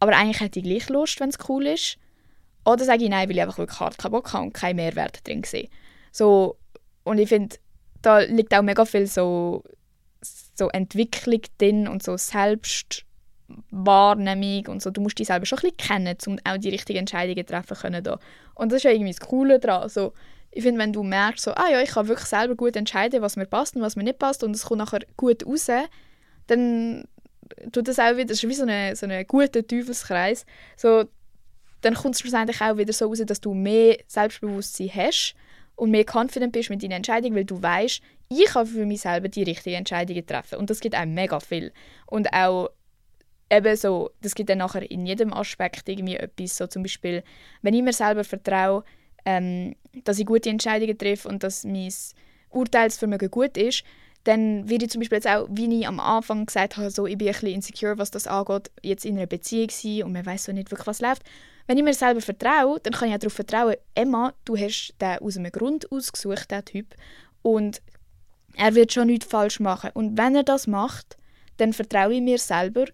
[0.00, 1.98] Aber eigentlich hätte ich gleich Lust, wenn es cool ist.
[2.64, 5.26] Oder sage ich Nein, weil ich einfach wirklich hart keinen Bock habe und keinen Mehrwert
[5.26, 5.68] drin sehe.
[6.10, 6.56] So,
[7.04, 7.56] und ich finde,
[8.02, 9.62] da liegt auch mega viel so,
[10.54, 14.90] so Entwicklung drin und so Selbstwahrnehmung und so.
[14.90, 18.02] Du musst dich selber schon ein bisschen kennen, um auch die richtigen Entscheidungen treffen können.
[18.02, 18.18] Da.
[18.54, 19.88] Und das ist ja irgendwie das Coole daran.
[19.88, 20.12] So,
[20.54, 23.36] ich finde, wenn du merkst, so, ah ja, ich kann wirklich selber gut entscheiden, was
[23.36, 25.68] mir passt und was mir nicht passt und es kommt nachher gut raus,
[26.46, 27.04] dann
[27.72, 30.46] tut das auch wieder, das ist wie so ein so eine guter Teufelskreis.
[30.76, 31.04] So,
[31.80, 35.34] dann kommt es schlussendlich auch wieder so raus, dass du mehr Selbstbewusstsein hast
[35.74, 39.28] und mehr confident bist mit deinen Entscheidungen, weil du weißt, ich kann für mich selber
[39.28, 40.58] die richtigen Entscheidungen treffen.
[40.58, 41.72] Und das gibt einem mega viel.
[42.06, 42.70] Und auch
[43.50, 47.24] eben so, das gibt dann nachher in jedem Aspekt irgendwie etwas, so zum Beispiel,
[47.62, 48.84] wenn ich mir selber vertraue,
[49.24, 51.92] ähm, dass ich gute Entscheidungen treffe und dass mein
[52.50, 53.84] Urteilsvermögen gut ist,
[54.24, 57.18] dann werde ich zum Beispiel jetzt auch, wie ich am Anfang gesagt habe, so, ich
[57.18, 60.44] bin ein bisschen insecure, was das angeht, jetzt in einer Beziehung sein und man weiß
[60.44, 61.22] so nicht wirklich, was läuft.
[61.66, 65.18] Wenn ich mir selber vertraue, dann kann ich auch darauf vertrauen, Emma, du hast den
[65.18, 66.94] aus einem Grund ausgesucht, den Typ,
[67.42, 67.82] und
[68.56, 69.90] er wird schon nichts falsch machen.
[69.94, 71.16] Und wenn er das macht,
[71.58, 72.86] dann vertraue ich mir selber,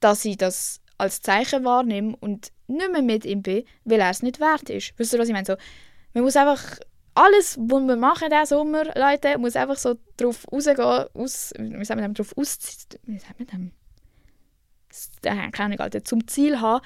[0.00, 4.22] dass ich das als Zeichen wahrnehme und nicht mehr mit ihm bin, weil er es
[4.22, 4.92] nicht wert ist.
[4.96, 5.46] Wisst ihr, was ich meine?
[5.46, 5.56] So,
[6.14, 6.78] man muss einfach
[7.14, 12.00] alles, was wir machen diesen Sommer, Leute, muss einfach so darauf rausgehen, aus, wie sagen
[12.00, 12.58] wir darauf aus,
[13.04, 13.72] wie sagen wir dem?
[15.52, 16.84] Keine Ahnung, zum Ziel haben,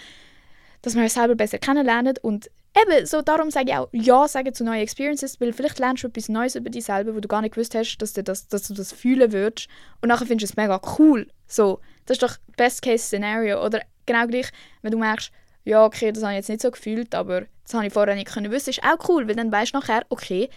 [0.82, 4.54] dass man sich selber besser kennenlernt und eben, so darum sage ich auch Ja sagen
[4.54, 7.42] zu neuen Experiences, weil vielleicht lernst du etwas Neues über dich selber, wo du gar
[7.42, 9.68] nicht gewusst hast, dass du das, dass du das fühlen würdest
[10.00, 11.28] und nachher findest du es mega cool.
[11.46, 14.50] So, das ist doch Best-Case-Szenario oder genau gleich,
[14.82, 15.32] wenn du merkst,
[15.64, 18.32] ja, okay, das habe ich jetzt nicht so gefühlt, aber das habe ich vorher nicht
[18.32, 20.48] können wissen, ist auch cool, weil dann weißt du nachher, okay,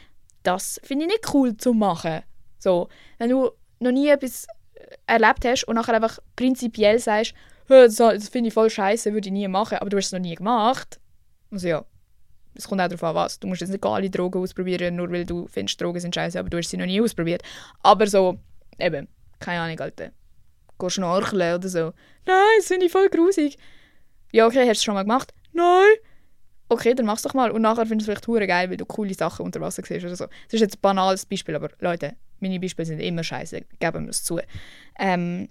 [0.44, 2.22] das finde ich nicht cool zu machen.
[2.60, 4.48] So, wenn du noch nie etwas
[5.08, 7.34] erlebt hast und nachher einfach prinzipiell sagst,
[7.68, 10.36] das, finde ich voll scheiße, würde ich nie machen, aber du hast es noch nie
[10.36, 11.00] gemacht.
[11.52, 11.86] Also ja,
[12.56, 13.40] es kommt auch darauf an, was.
[13.40, 16.50] Du musst jetzt nicht alle Drogen ausprobieren, nur weil du findest, Drogen sind scheiße, aber
[16.50, 17.42] du hast sie noch nie ausprobiert.
[17.82, 18.40] Aber so,
[18.80, 19.08] eben,
[19.40, 20.12] keine Ahnung, Alter.
[20.80, 21.94] Geh schnorcheln oder so.
[22.26, 23.58] Nein, das finde ich voll grusig.
[24.34, 25.32] Ja, okay, hast du schon mal gemacht?
[25.52, 25.94] Nein.
[26.68, 27.52] Okay, dann mach's doch mal.
[27.52, 30.04] Und nachher findest du es vielleicht hure geil, weil du coole Sachen unter Wasser siehst
[30.04, 30.26] oder so.
[30.26, 34.10] Das ist jetzt ein banales Beispiel, aber Leute, meine Beispiele sind immer scheiße, geben wir
[34.10, 34.40] es zu.
[34.98, 35.50] Ähm,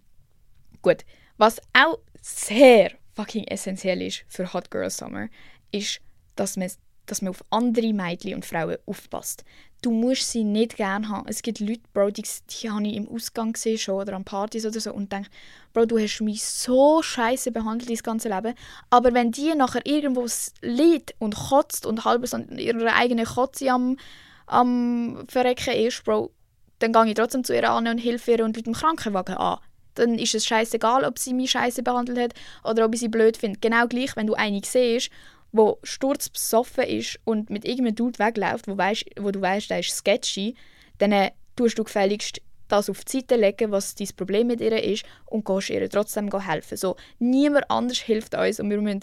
[0.83, 1.05] gut.
[1.37, 5.29] Was auch sehr fucking essentiell ist für Hot Girl Summer,
[5.71, 6.01] ist,
[6.35, 6.69] dass man,
[7.07, 9.45] dass man auf andere Mädchen und Frauen aufpasst.
[9.83, 11.27] Du musst sie nicht gerne haben.
[11.29, 14.65] Es gibt Leute, Bro, die, die habe ich im Ausgang gesehen schon oder an Partys
[14.65, 15.29] oder so und denke,
[15.73, 18.55] Bro, du hast mich so scheiße behandelt dein ganze Leben.
[18.91, 20.27] Aber wenn die nachher irgendwo
[20.61, 23.99] liegt und kotzt und halb so ihre eigene Kotze am,
[24.47, 26.31] am Verrecken ist, Bro,
[26.79, 29.59] dann gehe ich trotzdem zu ihr an und helfe ihr und mit dem Krankenwagen an
[29.95, 33.37] dann ist es scheißegal, ob sie mich scheiße behandelt hat oder ob ich sie blöd
[33.37, 33.59] finde.
[33.61, 35.11] Genau gleich, wenn du eine siehst,
[35.53, 39.95] wo sturzbesoffen ist und mit irgendeinem Dude wegläuft, wo, weißt, wo du weißt, der ist
[39.95, 40.55] sketchy,
[40.99, 44.83] dann äh, tust du gefälligst das auf die Seite legen, was dein Problem mit ihr
[44.83, 46.77] ist und gehst ihr trotzdem helfen.
[46.79, 49.03] So, niemand anders hilft uns und wir müssen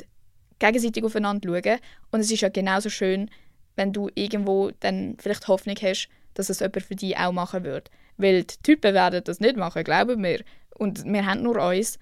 [0.57, 1.79] gegenseitig aufeinander schauen.
[2.12, 3.29] Und es ist ja genauso schön,
[3.75, 7.91] wenn du irgendwo dann vielleicht Hoffnung hast, dass es jemand für dich auch machen wird.
[8.17, 10.43] Weil die Typen werden das nicht machen, glauben wir.
[10.77, 11.99] Und wir haben nur uns.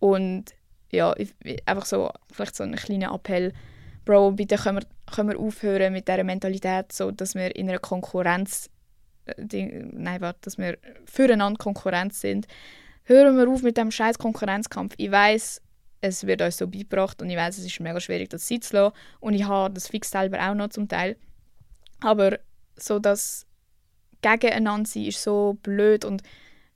[0.00, 0.46] Und
[0.90, 1.14] ja,
[1.64, 3.52] einfach so, vielleicht so ein kleiner Appell.
[4.04, 7.78] Bro, bitte können wir, können wir aufhören mit dieser Mentalität, so, dass wir in einer
[7.78, 8.68] Konkurrenz,
[9.26, 12.46] äh, die, nein, warte, dass wir füreinander Konkurrenz sind.
[13.04, 14.94] Hören wir auf mit dem scheiß Konkurrenzkampf.
[14.96, 15.60] Ich weiß,
[16.00, 18.60] es wird uns so beigebracht und ich weiß, es ist mega schwierig, das sein.
[19.20, 21.16] Und ich habe das fix selber auch noch zum Teil.
[22.00, 22.38] Aber
[22.76, 23.46] so das
[24.20, 26.22] Gegeneinander sein ist so blöd und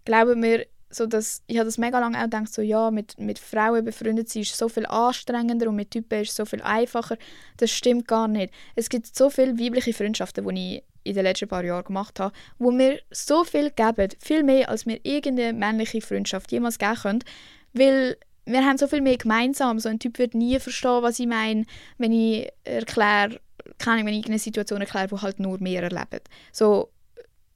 [0.05, 3.38] glaube mir, so dass, ich habe das mega lange auch gedacht, so, ja, mit, mit
[3.38, 7.16] Frauen befreundet sein ist so viel anstrengender und mit Typen ist es so viel einfacher.
[7.59, 8.53] Das stimmt gar nicht.
[8.74, 12.35] Es gibt so viele weibliche Freundschaften, die ich in den letzten paar Jahren gemacht habe,
[12.59, 17.27] wo mir so viel geben, viel mehr, als mir irgendeine männliche Freundschaft jemals geben könnte,
[17.72, 19.79] weil wir haben so viel mehr gemeinsam.
[19.79, 21.64] So ein Typ wird nie verstehen, was ich meine,
[21.98, 23.40] wenn ich erkläre,
[23.79, 26.20] kann ich, wenn ich eine Situation erkläre, wo halt nur mehr erleben.
[26.53, 26.90] So,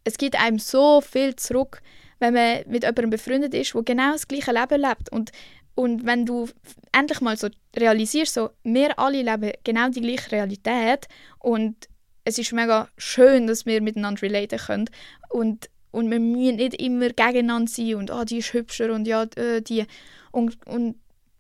[0.04, 1.82] es gibt einem so viel zurück,
[2.22, 5.10] wenn man mit jemandem befreundet ist, der genau das gleiche Leben lebt.
[5.10, 5.32] Und,
[5.74, 6.48] und wenn du
[6.92, 11.08] endlich mal so realisierst, so, wir alle leben genau die gleiche Realität
[11.40, 11.88] und
[12.24, 14.88] es ist mega schön, dass wir miteinander relaten können
[15.30, 19.24] und, und wir müssen nicht immer gegeneinander sein und oh, die ist hübscher und ja,
[19.34, 19.84] äh, die.
[20.30, 20.94] Und, und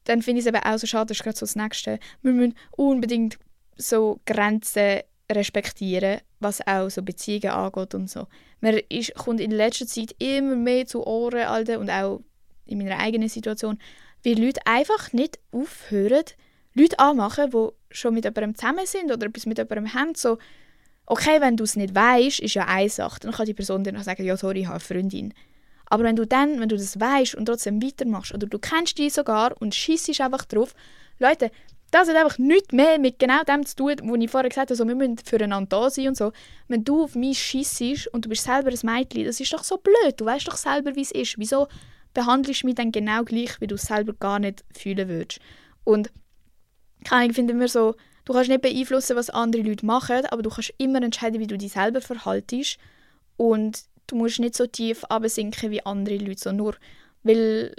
[0.04, 2.00] dann finde ich es eben auch so schade, das ist gerade so das Nächste.
[2.22, 3.38] Wir müssen unbedingt
[3.76, 8.26] so Grenzen respektieren, was auch so Beziehungen angeht und so.
[8.60, 12.20] Man ist, kommt in letzter Zeit immer mehr zu Ohren, Alter, und auch
[12.66, 13.78] in meiner eigenen Situation,
[14.22, 16.24] wie Leute einfach nicht aufhören,
[16.74, 20.38] Leute anmachen, die schon mit jemandem zusammen sind oder etwas mit jemandem haben, so
[21.06, 23.20] okay, wenn du es nicht weißt, ist ja eine Sache.
[23.20, 25.34] Dann kann die Person dir noch sagen, ja, sorry, ich habe eine Freundin.
[25.86, 29.10] Aber wenn du dann, wenn du das weißt und trotzdem weitermachst, oder du kennst die
[29.10, 30.74] sogar und schießt einfach drauf,
[31.18, 31.50] Leute,
[31.92, 34.72] das hat einfach nichts mehr mit genau dem zu tun, wo ich vorher gesagt habe,
[34.72, 36.32] also wir müssen füreinander da sein und so.
[36.66, 39.76] Wenn du auf mich schießt und du bist selber ein Mädchen, das ist doch so
[39.76, 40.14] blöd.
[40.16, 41.38] Du weißt doch selber, wie es ist.
[41.38, 41.68] Wieso
[42.14, 45.40] behandelst du mich dann genau gleich, wie du es selber gar nicht fühlen würdest?
[45.84, 46.10] Und
[47.04, 50.72] ich finde immer so, du kannst nicht beeinflussen, was andere Leute machen, aber du kannst
[50.78, 52.78] immer entscheiden, wie du dich selber verhaltest.
[53.36, 56.74] Und du musst nicht so tief absinken wie andere Leute, so nur
[57.22, 57.74] weil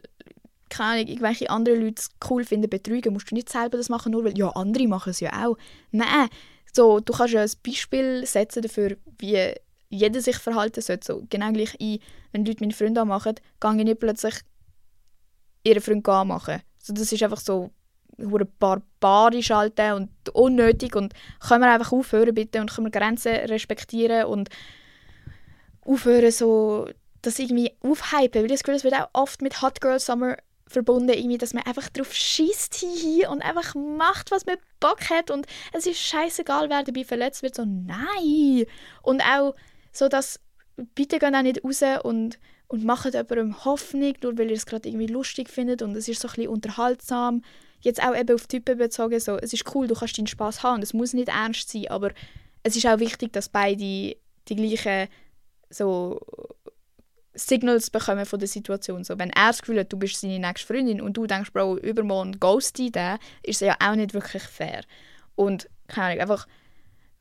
[0.74, 4.12] keine Ahnung, irgendwelche andere Leute es cool finden, betrügen, musst du nicht selber das machen,
[4.12, 5.58] nur weil ja, andere machen es ja auch.
[5.92, 6.30] Nein,
[6.72, 9.54] so, du kannst ja ein Beispiel setzen dafür, wie
[9.90, 11.06] jeder sich verhalten sollte.
[11.06, 14.36] So, genau gleich ich, wenn Leute meine Freunde anmachen, gehe ich nicht plötzlich
[15.64, 16.62] ihren Freund anmachen.
[16.80, 17.72] So, das ist einfach so
[18.60, 21.14] barbarisch halten und unnötig und
[21.48, 24.50] können wir einfach aufhören bitte und können wir Grenzen respektieren und
[25.82, 26.88] aufhören so
[27.22, 30.38] das irgendwie aufhypen, weil ich das Gefühl, das wird auch oft mit Hot Girl Summer
[30.68, 35.32] verbunden, irgendwie, dass man einfach drauf schießt hier und einfach macht, was man Bock hat
[35.32, 38.66] und es ist scheißegal, wer dabei verletzt wird, so nein.
[39.02, 39.56] Und auch
[39.92, 40.40] so, dass
[40.96, 44.90] bitte gehen auch nicht raus und, und macht jemandem Hoffnung, nur weil ihr es gerade
[44.90, 47.44] irgendwie lustig findet und es ist so ein bisschen unterhaltsam.
[47.82, 50.82] Jetzt auch eben auf Typen bezogen, so, es ist cool, du kannst deinen Spaß haben,
[50.82, 52.12] es muss nicht ernst sein, aber
[52.64, 55.10] es ist auch wichtig, dass beide die gleichen
[55.70, 56.20] so
[57.34, 59.04] Signals bekommen von der Situation.
[59.04, 61.78] So, wenn er das Gefühl hat, du bist seine nächste Freundin und du denkst, Bro,
[61.78, 64.82] übermorgen ghost den, ist es ja auch nicht wirklich fair.
[65.36, 66.48] Und, keine Ahnung, einfach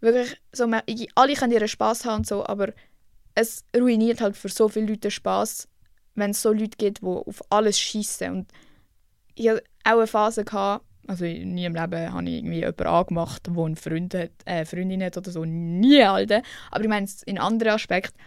[0.00, 0.70] wirklich, so,
[1.14, 2.72] alle können ihren Spaß haben und so, aber
[3.34, 5.68] es ruiniert halt für so viele Leute Spaß,
[6.14, 8.30] wenn es so Leute gibt, die auf alles schießen.
[8.30, 8.52] Und
[9.34, 11.96] ich hatte auch eine Phase, gehabt, also nie im Leben habe
[12.28, 15.44] ich irgendwie jemanden angemacht, der eine Freund hat, äh, Freundin hat oder so.
[15.44, 16.42] Nie, Alter.
[16.70, 18.18] Aber ich meine, in anderen Aspekten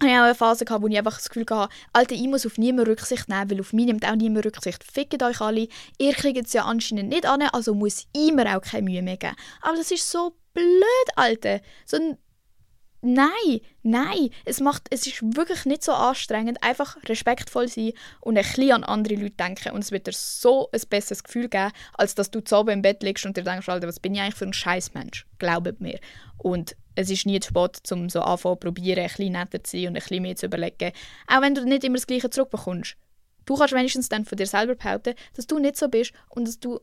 [0.00, 2.46] habe ich auch eine Phase gehabt, wo ich einfach das Gefühl hatte, Alter, ich muss
[2.46, 4.84] auf niemanden Rücksicht nehmen, weil auf mich nimmt auch niemand Rücksicht.
[4.84, 8.62] Fickt euch alle, ihr kriegt es ja anscheinend nicht an, also muss ich mir auch
[8.62, 9.36] keine Mühe mehr geben.
[9.62, 11.60] Aber das ist so blöd, Alter.
[11.84, 12.18] So ein
[13.00, 16.62] Nein, nein, es, macht, es ist wirklich nicht so anstrengend.
[16.64, 19.70] Einfach respektvoll sein und ein bisschen an andere Leute denken.
[19.72, 22.82] Und es wird dir so ein besseres Gefühl geben, als dass du zu oben im
[22.82, 25.26] Bett liegst und dir denkst, Alter, was bin ich eigentlich für ein Scheißmensch?
[25.38, 26.00] Glaubt mir.
[26.38, 29.88] Und es ist nie zu spät, um so anfangen probieren, ein bisschen netter zu sein
[29.88, 30.92] und ein bisschen mehr zu überlegen.
[31.28, 32.96] Auch wenn du nicht immer das Gleiche zurückbekommst.
[33.46, 36.58] Du kannst wenigstens dann von dir selber behaupten, dass du nicht so bist und dass
[36.58, 36.80] du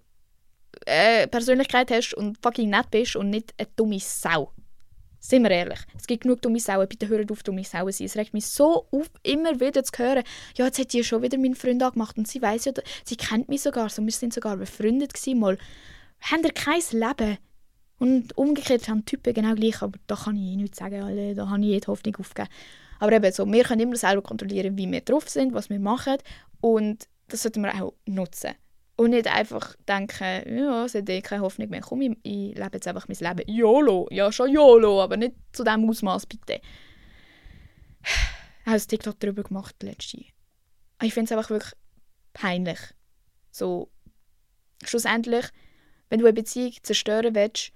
[0.85, 4.53] äh, Persönlichkeit hast und fucking nett bist und nicht eine dumme Sau.
[5.19, 5.79] Sind wir ehrlich.
[5.97, 6.87] Es gibt genug dumme Sauen.
[6.87, 8.05] Bitte hört auf, dumme Sauen zu sein.
[8.05, 10.23] Es regt mich so auf, immer wieder zu hören,
[10.55, 12.71] ja, jetzt hat die schon wieder meinen Freund angemacht und sie weiß ja,
[13.03, 15.57] sie kennt mich sogar, so, wir sind sogar befreundet gewesen, mal.
[16.21, 17.37] Habt ihr kein Leben?
[18.05, 21.59] Und umgekehrt haben Typen genau gleich, aber da kann ich nichts sagen, alle, da habe
[21.61, 22.53] ich jede Hoffnung aufgegeben.
[22.99, 26.17] Aber eben so, wir können immer selber kontrollieren, wie wir drauf sind, was wir machen
[26.61, 28.51] und das sollten wir auch nutzen.
[28.95, 31.81] Und nicht einfach denken, ja, es hat eh keine Hoffnung mehr.
[31.81, 33.51] Komm, ich, ich lebe jetzt einfach mein Leben.
[33.51, 34.07] YOLO.
[34.11, 36.61] Ja, schon YOLO, aber nicht zu diesem Ausmaß bitte.
[38.03, 40.25] Ich habe ein TikTok darüber gemacht, letzte.
[41.01, 41.73] Ich finde es einfach wirklich
[42.33, 42.79] peinlich.
[43.49, 43.89] So,
[44.83, 45.47] schlussendlich,
[46.09, 47.71] wenn du eine Beziehung zerstören willst,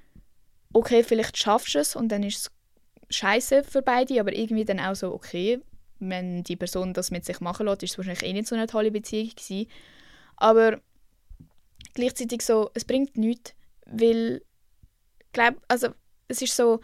[0.74, 2.52] okay, vielleicht schaffst du es und dann ist
[3.10, 5.62] es scheiße für beide, aber irgendwie dann auch so, okay,
[6.00, 8.68] wenn die Person das mit sich machen lässt, ist es wahrscheinlich eh nicht so eine
[8.68, 9.70] tolle Beziehung gewesen.
[10.38, 10.80] Aber
[11.94, 13.54] gleichzeitig so, es bringt nichts,
[13.86, 14.42] weil
[15.34, 15.90] glaub, also
[16.28, 16.80] es ist so,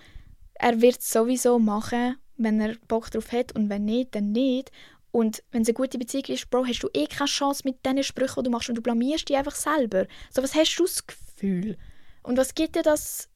[0.55, 4.71] er wird es sowieso machen, wenn er Bock drauf hat und wenn nicht, dann nicht.
[5.11, 8.03] Und wenn es eine gute Beziehung ist, Bro, hast du eh keine Chance mit diesen
[8.03, 10.07] Sprüchen, die du machst und du blamierst dich einfach selber.
[10.29, 11.77] So, was hast du das Gefühl?
[12.23, 13.29] Und was gibt dir das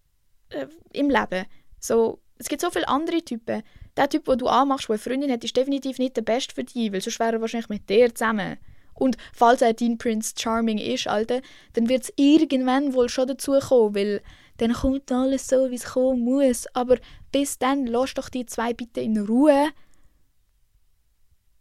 [0.49, 1.45] äh, im Leben?
[1.79, 3.63] So, es gibt so viele andere Typen.
[3.97, 6.63] Der Typ, den du anmachst, der eine Freundin hat, ist definitiv nicht der Beste für
[6.63, 8.57] dich, weil sonst wäre er wahrscheinlich mit dir zusammen.
[8.93, 11.41] Und falls er dein Prince Charming ist, Alter,
[11.73, 14.21] dann wird es irgendwann wohl schon dazu kommen, weil
[14.57, 16.67] dann kommt alles so, wie es kommen muss.
[16.75, 16.97] Aber
[17.31, 19.69] bis dann, lass doch die zwei bitte in Ruhe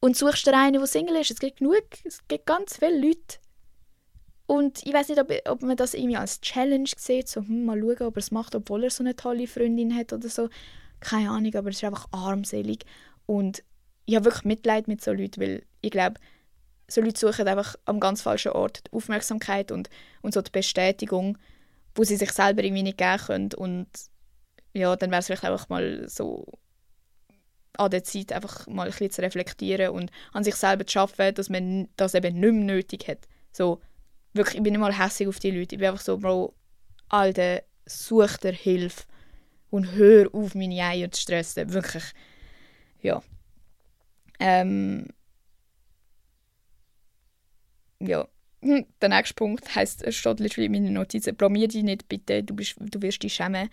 [0.01, 1.31] und suchst dir einen, der Single ist.
[1.31, 3.39] Es gibt genug, es gibt ganz viele Leute.
[4.49, 7.79] Und ich weiß nicht, ob, ob man das irgendwie als Challenge sieht, so hm, mal
[7.79, 10.49] schauen, ob er es macht, obwohl er so eine tolle Freundin hat oder so.
[11.01, 12.87] Keine Ahnung, aber es ist einfach armselig.
[13.27, 13.63] Und
[14.07, 16.19] ich habe wirklich Mitleid mit so Leuten, weil ich glaube,
[16.91, 19.91] so Leute suchen einfach am ganz falschen Ort die Aufmerksamkeit und,
[20.23, 21.37] und so die Bestätigung,
[21.95, 23.53] wo sie sich selber irgendwie nicht geben können.
[23.53, 23.87] Und
[24.73, 26.47] ja, dann wäre es vielleicht einfach mal so
[27.77, 31.35] an der Zeit, einfach mal ein bisschen zu reflektieren und an sich selber zu arbeiten,
[31.35, 33.29] dass man das eben nicht mehr nötig hat.
[33.53, 33.83] So,
[34.39, 35.75] wirklich, ich bin nicht mal hässlich auf die Leute.
[35.75, 36.55] Ich bin einfach so, Bro,
[37.09, 39.05] Alter, such dir Hilfe
[39.71, 41.73] und hör auf, meine Eier zu stressen.
[41.73, 42.05] Wirklich.
[43.03, 43.23] Ja.
[44.41, 45.09] Ähm,
[48.01, 48.27] ja.
[48.61, 52.43] Hm, der nächste Punkt heisst, es steht literally in meinen Notizen, blamier dich nicht bitte,
[52.43, 53.69] du, bist, du wirst dich schämen.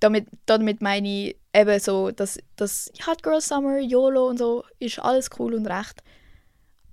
[0.00, 4.98] Damit, damit meine ich eben so, dass das Hot Girl Summer, YOLO und so, ist
[4.98, 6.02] alles cool und recht.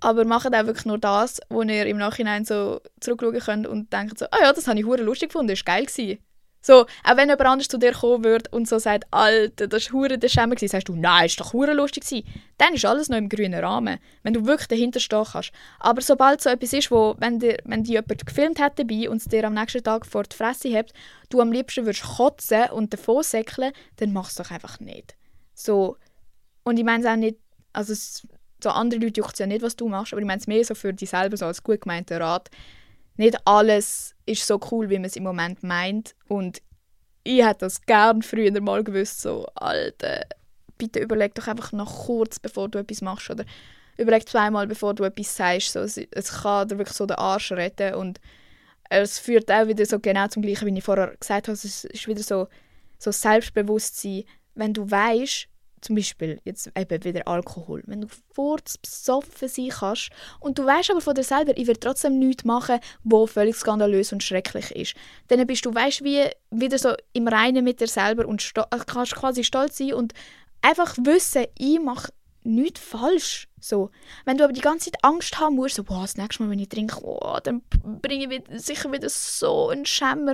[0.01, 4.19] Aber macht auch wirklich nur das, wo ihr im Nachhinein so zurückschauen könnt und denkt
[4.19, 6.17] so, ah ja, das habe ich lustig gefunden, das war geil.
[6.63, 10.01] So, auch wenn jemand anders zu dir kommen würde und so sagt, Alter, das war
[10.01, 12.27] hure der Schämer, sagst du, nein, ist doch hure lustig gewesen.
[12.59, 15.51] Dann ist alles noch im grünen Rahmen, wenn du wirklich dahinter stehen kannst.
[15.79, 19.17] Aber sobald so etwas ist, wo, wenn dir, wenn dir jemand gefilmt hat dabei und
[19.17, 20.93] es dir am nächsten Tag vor die Fresse hebt,
[21.29, 25.15] du am liebsten würdest kotzen und davon säckeln, dann mach es doch einfach nicht.
[25.55, 25.97] So,
[26.63, 27.37] und ich meine es auch nicht,
[27.73, 27.93] also
[28.63, 30.75] so andere Leute juckt ja nicht, was du machst, aber ich meine es mehr so
[30.75, 32.49] für dich selber, so als gut gemeinter Rat
[33.17, 36.15] nicht alles ist so cool, wie man es im Moment meint.
[36.27, 36.61] Und
[37.23, 40.25] ich hätte das gern früher mal gewusst, so, Alter,
[40.77, 43.29] bitte überleg doch einfach noch kurz, bevor du etwas machst.
[43.29, 43.45] Oder
[43.97, 45.73] überleg zweimal, bevor du etwas sagst.
[45.73, 47.93] So, es, es kann dir wirklich so den Arsch retten.
[47.95, 48.19] Und
[48.89, 51.53] es führt auch wieder so genau zum Gleichen, wie ich vorher gesagt habe.
[51.53, 52.47] Es ist wieder so,
[52.97, 54.23] so Selbstbewusstsein.
[54.55, 55.47] Wenn du weißt,
[55.81, 57.83] zum Beispiel jetzt eben wieder Alkohol.
[57.85, 62.19] Wenn du besoffen sein kannst und du weißt aber von dir selber, ich werde trotzdem
[62.19, 64.95] nichts machen, wo völlig skandalös und schrecklich ist,
[65.27, 69.15] dann bist du, weißt wie wieder so im Reinen mit dir selber und äh, kannst
[69.15, 70.13] quasi stolz sein und
[70.61, 72.11] einfach wissen, ich mache
[72.43, 73.47] nichts falsch.
[73.59, 73.91] So.
[74.25, 76.59] Wenn du aber die ganze Zeit Angst haben musst, so, boah, das nächste Mal, wenn
[76.59, 77.61] ich trinke, oh, dann
[78.01, 80.33] bringe ich wieder, sicher wieder so einen Schämmer.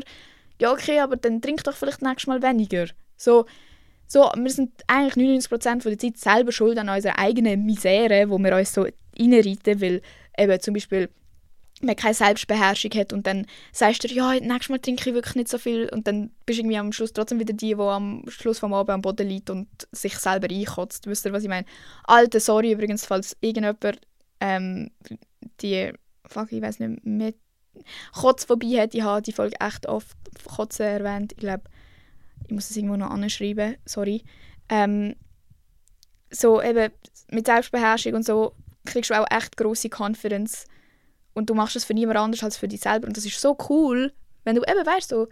[0.59, 2.87] Ja, okay, aber dann trink doch vielleicht nächstes Mal weniger.
[3.17, 3.45] So,
[4.07, 8.55] so, wir sind eigentlich 99% der Zeit selber schuld an unserer eigenen Misere, wo wir
[8.55, 8.87] uns so
[9.19, 10.01] reinreiten, weil
[10.37, 11.09] eben zum Beispiel
[11.81, 15.49] man keine Selbstbeherrschung hat und dann sagst du, ja, nächstes Mal trinke ich wirklich nicht
[15.49, 18.59] so viel und dann bist du irgendwie am Schluss trotzdem wieder die, die am Schluss
[18.59, 21.05] vom Abend am Boden liegt und sich selber einkotzt.
[21.05, 21.67] Wisst ihr, was ich meine?
[22.05, 23.99] Alte, sorry übrigens, falls irgendjemand
[24.39, 24.89] ähm,
[25.61, 25.91] die,
[26.25, 27.35] fuck, ich weiß nicht, mit
[28.13, 28.95] Kotz vorbei hat.
[28.95, 31.33] Ich habe die Folge echt oft Kotze erwähnt.
[31.33, 31.63] Ich glaube,
[32.47, 34.23] ich muss es irgendwo noch anschreiben, sorry.
[34.69, 35.15] Ähm,
[36.29, 36.91] so eben
[37.31, 38.53] mit Selbstbeherrschung und so
[38.85, 40.65] kriegst du auch echt große Confidence
[41.33, 43.57] und du machst es für niemand anders als für dich selber und das ist so
[43.69, 45.27] cool, wenn du eben weißt so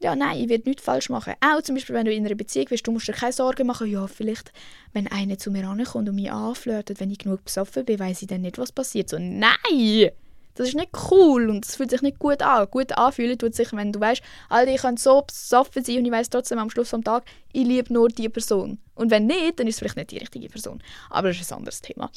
[0.00, 1.34] ja, nein, ich werde nichts falsch machen.
[1.40, 3.90] Auch zum Beispiel, wenn du in einer Beziehung bist, du musst dir keine Sorgen machen,
[3.90, 4.52] ja, vielleicht,
[4.92, 8.28] wenn einer zu mir ankommt und mich anflirtet, wenn ich genug besoffen bin, weiß ich
[8.28, 9.08] dann nicht, was passiert.
[9.08, 10.10] So, nein!
[10.54, 12.68] Das ist nicht cool und es fühlt sich nicht gut an.
[12.70, 16.12] Gut anfühlen tut sich, wenn du weißt, Alter, ich kann so besoffen sein und ich
[16.12, 18.78] weiß trotzdem am Schluss des Tages, ich liebe nur die Person.
[18.94, 20.82] Und wenn nicht, dann ist es vielleicht nicht die richtige Person.
[21.10, 22.10] Aber das ist ein anderes Thema.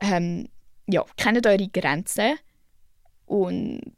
[0.00, 0.48] Ähm,
[0.86, 2.38] ja, kennt eure Grenzen
[3.26, 3.92] und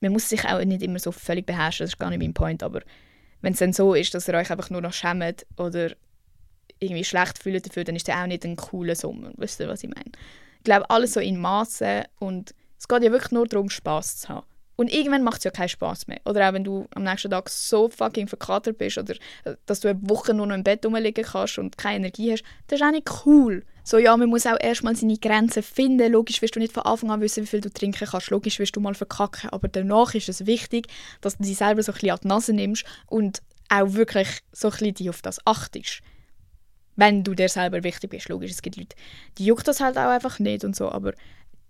[0.00, 2.62] man muss sich auch nicht immer so völlig beherrschen, das ist gar nicht mein Point,
[2.62, 2.82] aber
[3.40, 5.92] wenn es dann so ist, dass ihr euch einfach nur noch schämt oder
[6.78, 9.32] irgendwie schlecht fühlt dafür, dann ist das auch nicht ein cooler Sommer.
[9.36, 10.12] Wisst ihr, was ich meine?
[10.66, 14.46] Glaube, alles so in Maßen und es geht ja wirklich nur darum, Spaß zu haben.
[14.76, 16.20] Und irgendwann macht es ja keinen Spaß mehr.
[16.26, 19.88] Oder auch wenn du am nächsten Tag so fucking verkatert bist oder äh, dass du
[19.88, 22.90] eine Woche nur noch im Bett rumliegen kannst und keine Energie hast, das ist auch
[22.90, 23.64] nicht cool.
[23.84, 26.12] So, ja, man muss auch erstmal seine Grenzen finden.
[26.12, 28.30] Logisch wirst du nicht von Anfang an wissen, wie viel du trinken kannst.
[28.30, 29.48] Logisch wirst du mal verkacken.
[29.50, 30.88] Aber danach ist es wichtig,
[31.22, 34.68] dass du dich selber so ein bisschen an die Nase nimmst und auch wirklich so
[34.68, 36.02] ein bisschen auf das achtest
[36.96, 38.28] wenn du dir selber wichtig bist.
[38.28, 38.96] Logisch, es gibt Leute,
[39.38, 41.12] die juckt das halt auch einfach nicht und so, aber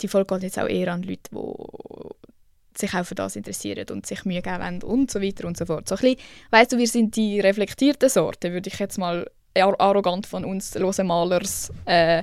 [0.00, 4.06] die Folge geht jetzt auch eher an Leute, die sich auch für das interessieren und
[4.06, 5.88] sich Mühe geben wollen und so weiter und so fort.
[5.88, 6.18] So ein bisschen,
[6.50, 11.06] weißt du, wir sind die reflektierten Sorte, würde ich jetzt mal arrogant von uns losen
[11.06, 12.22] Malers äh,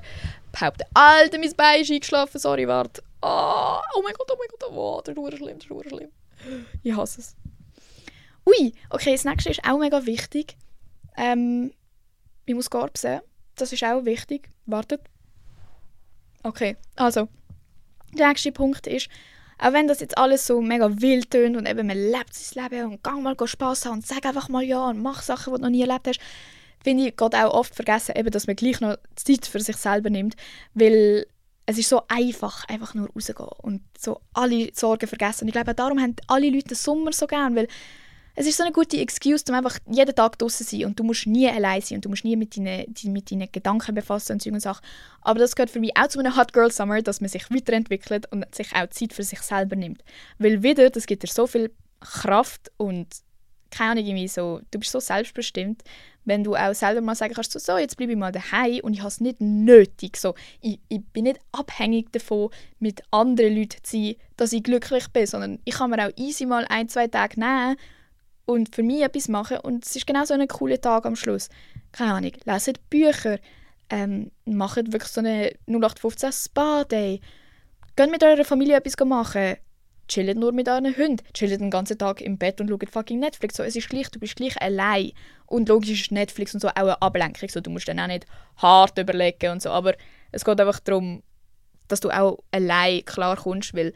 [0.52, 0.84] behaupten.
[0.94, 3.02] Alter, mein Bein ist eingeschlafen, sorry, warte.
[3.22, 6.10] Oh, oh mein Gott, oh mein Gott, oh, das ist schlimm, das ist schlimm.
[6.84, 7.36] Ich hasse es.
[8.46, 10.58] Ui, okay, das nächste ist auch mega wichtig.
[11.18, 11.72] Ähm,
[12.46, 13.22] ich muss Garbsen.
[13.56, 14.50] Das ist auch wichtig.
[14.66, 15.02] Wartet.
[16.44, 17.28] Okay, also.
[18.14, 19.10] Der nächste Punkt ist,
[19.58, 22.92] auch wenn das jetzt alles so mega wild tönt und eben man lebt sein Leben
[22.92, 25.64] und gang mal Spass haben und sag einfach mal ja und mach Sachen, die du
[25.64, 26.20] noch nie erlebt hast,
[26.84, 30.10] finde ich, geht auch oft vergessen, eben, dass man gleich noch Zeit für sich selber
[30.10, 30.36] nimmt,
[30.74, 31.26] weil
[31.66, 35.46] es ist so einfach, einfach nur rausgehen und so alle Sorgen vergessen.
[35.46, 37.68] Und ich glaube, darum haben alle Leute den Sommer so gern, weil
[38.36, 41.04] es ist so eine gute Excuse, um einfach jeden Tag draußen zu sein und du
[41.04, 44.42] musst nie allein sein und du musst nie mit deinen, mit deinen Gedanken befassen und
[44.42, 44.86] solche Sachen.
[45.22, 48.32] Aber das gehört für mich auch zu einem Hot Girl Summer, dass man sich weiterentwickelt
[48.32, 50.04] und sich auch Zeit für sich selber nimmt.
[50.40, 53.08] Weil wieder, das gibt dir so viel Kraft und
[53.70, 55.84] keine Ahnung, irgendwie so, du bist so selbstbestimmt,
[56.26, 58.94] wenn du auch selber mal sagen kannst, so, so jetzt bleibe ich mal daheim und
[58.94, 60.18] ich habe es nicht nötig.
[60.18, 65.08] So, ich, ich bin nicht abhängig davon, mit anderen Leuten zu sein, dass ich glücklich
[65.10, 67.78] bin, sondern ich kann mir auch easy mal ein, zwei Tage nehmen
[68.46, 71.50] und für mich etwas machen und es ist genau so ein cooler Tag am Schluss.
[71.92, 73.40] Keine Ahnung, leset Bücher,
[73.90, 77.22] ähm, macht wirklich so eine 0815 Spa-Day,
[77.96, 79.58] geht mit eurer Familie etwas machen,
[80.08, 83.56] chillt nur mit euren Hunden, chillt den ganzen Tag im Bett und schaut fucking Netflix.
[83.56, 85.12] So, es ist gleich, du bist gleich allein.
[85.46, 87.50] Und logisch ist Netflix und so auch eine Ablenkung.
[87.50, 88.26] So, du musst dann auch nicht
[88.58, 89.70] hart überlegen und so.
[89.70, 89.96] Aber
[90.32, 91.24] es geht einfach darum,
[91.88, 93.94] dass du auch allein klar kommst, weil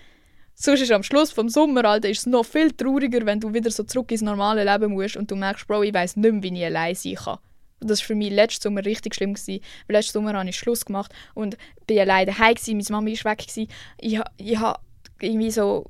[0.60, 3.72] sonst ist am Schluss vom Sommer Alter, ist es noch viel trauriger, wenn du wieder
[3.72, 6.60] so zurück ins normale Leben musst und du merkst, Bro, ich weiß nicht mehr, wie
[6.60, 7.38] ich allein sein kann.
[7.80, 9.36] Und das war für mich letzten Sommer richtig schlimm.
[9.36, 13.32] Gewesen, letzten Sommer habe ich Schluss gemacht und bin allein daheim, gewesen, meine Mama war
[13.32, 13.40] weg.
[13.40, 13.68] Gewesen.
[14.00, 14.80] Ich, ich habe
[15.22, 15.86] irgendwie so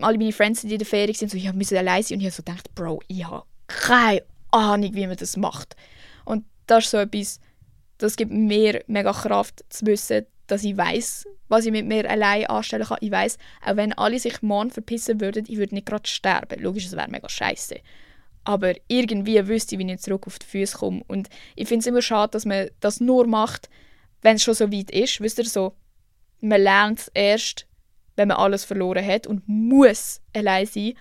[0.00, 2.26] alle meine Friends sind in der Ferien und so, ich musste allein sein und ich
[2.26, 5.76] habe so gedacht, Bro, ich habe keine Ahnung, wie man das macht.
[6.24, 7.40] Und das ist so etwas,
[7.98, 12.46] das gibt mir mega Kraft zu wissen, dass ich weiß, was ich mit mir allein
[12.46, 12.98] anstellen kann.
[13.00, 16.62] Ich weiß, auch wenn alle sich morgen verpissen würden, ich würde nicht gerade sterben.
[16.62, 17.76] Logisch, das wäre mega scheiße.
[18.44, 21.02] Aber irgendwie wüsste ich, wie ich zurück auf die Füße komme.
[21.08, 23.68] Und ich finde es immer schade, dass man das nur macht,
[24.22, 25.20] wenn es schon so weit ist.
[25.20, 25.74] Wisst ihr, so,
[26.40, 27.66] man lernt es erst,
[28.14, 30.94] wenn man alles verloren hat und muss allein sein.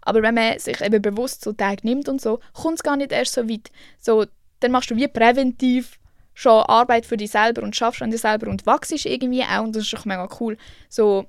[0.00, 3.12] Aber wenn man sich eben bewusst so Tage nimmt und so, kommt es gar nicht
[3.12, 3.70] erst so weit.
[3.98, 4.24] So,
[4.60, 5.98] dann machst du wie präventiv
[6.36, 9.74] schon Arbeit für dich selber und schaffst an dir selber und wachst irgendwie auch und
[9.74, 10.58] das ist auch mega cool.
[10.90, 11.26] So,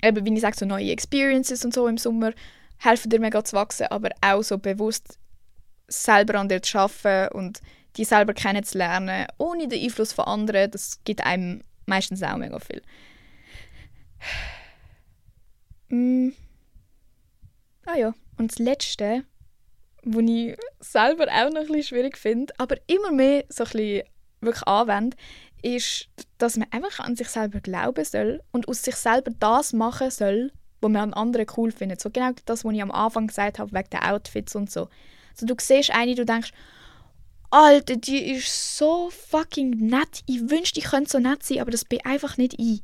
[0.00, 2.32] eben wie ich sage, so neue Experiences und so im Sommer
[2.78, 5.18] helfen dir mega zu wachsen, aber auch so bewusst
[5.88, 7.60] selber an dir zu arbeiten und
[7.96, 12.82] die selber kennenzulernen, ohne den Einfluss von anderen, das gibt einem meistens auch mega viel.
[15.88, 16.28] Mm.
[17.86, 19.24] Ah ja, und das Letzte,
[20.06, 24.02] was ich selber auch noch ein schwierig finde, aber immer mehr so ein
[24.40, 25.16] wirklich anwende,
[25.62, 30.10] ist, dass man einfach an sich selber glauben soll und aus sich selber das machen
[30.10, 32.00] soll, was man an anderen cool findet.
[32.00, 34.88] So genau das, was ich am Anfang gesagt habe, wegen der Outfits und so.
[35.34, 36.52] So, du siehst eine, du denkst,
[37.50, 40.22] Alter, die ist so fucking nett.
[40.26, 42.82] Ich wünschte, ich könnte so nett sein, aber das bin einfach nicht ich.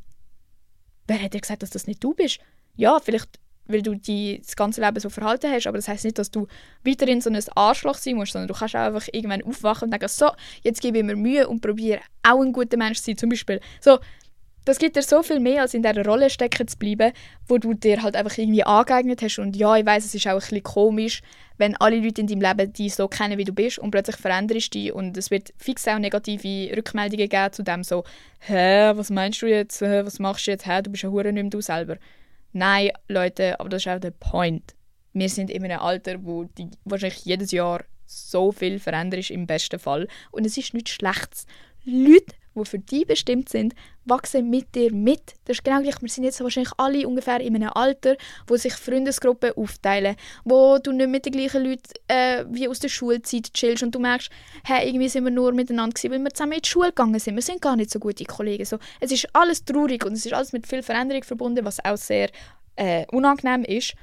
[1.06, 2.38] Wer hat dir gesagt, dass das nicht du bist?
[2.74, 6.18] Ja, vielleicht, weil du dich das ganze Leben so verhalten hast, aber das heißt nicht,
[6.18, 6.46] dass du
[6.84, 10.08] weiterhin so ein Arschloch sein musst, sondern du kannst auch einfach irgendwann aufwachen und denken,
[10.08, 10.30] so,
[10.62, 13.60] jetzt gebe ich mir Mühe und probiere auch ein guter Mensch zu sein, zum Beispiel.
[13.80, 13.98] So,
[14.64, 17.12] das gibt dir so viel mehr, als in dieser Rolle stecken zu bleiben,
[17.48, 19.40] wo du dir halt einfach irgendwie angeeignet hast.
[19.40, 21.20] Und ja, ich weiß, es ist auch ein bisschen komisch,
[21.58, 24.72] wenn alle Leute in deinem Leben dich so kennen, wie du bist und plötzlich veränderst
[24.74, 28.04] du dich und es wird fix auch negative Rückmeldungen geben zu dem so
[28.38, 29.82] «Hä, was meinst du jetzt?
[29.82, 30.66] Was machst du jetzt?
[30.66, 31.96] Hä, du bist ja hure nicht mehr du selber.»
[32.52, 34.74] Nein, Leute, aber das ist auch der Point.
[35.12, 39.46] Wir sind in einem Alter, wo die wahrscheinlich jedes Jahr so viel verändert ist, im
[39.46, 40.08] besten Fall.
[40.30, 41.46] Und es ist nichts Schlechtes.
[41.84, 45.34] Leute die für dich bestimmt sind, wachsen mit dir mit.
[45.44, 46.00] Das ist genau gleich.
[46.00, 50.92] Wir sind jetzt wahrscheinlich alle ungefähr in einem Alter, wo sich Freundesgruppen aufteilen, wo du
[50.92, 54.30] nicht mit den gleichen Leuten äh, wie aus der Schulzeit chillst und du merkst,
[54.64, 57.34] hey, irgendwie sind wir nur miteinander gewesen, weil wir zusammen in die Schule gegangen sind.
[57.34, 58.64] Wir sind gar nicht so gute Kollegen.
[58.64, 61.96] So, es ist alles traurig und es ist alles mit viel Veränderung verbunden, was auch
[61.96, 62.30] sehr
[62.76, 63.94] äh, unangenehm ist.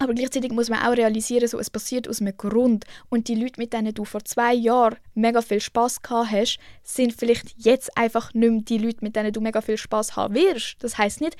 [0.00, 2.86] Aber gleichzeitig muss man auch realisieren, so, es passiert aus einem Grund.
[3.10, 7.12] Und die Leute, mit denen du vor zwei Jahren mega viel Spaß gehabt hast, sind
[7.12, 10.76] vielleicht jetzt einfach nicht mehr die Leute, mit denen du mega viel Spaß haben wirst.
[10.82, 11.36] Das heißt nicht,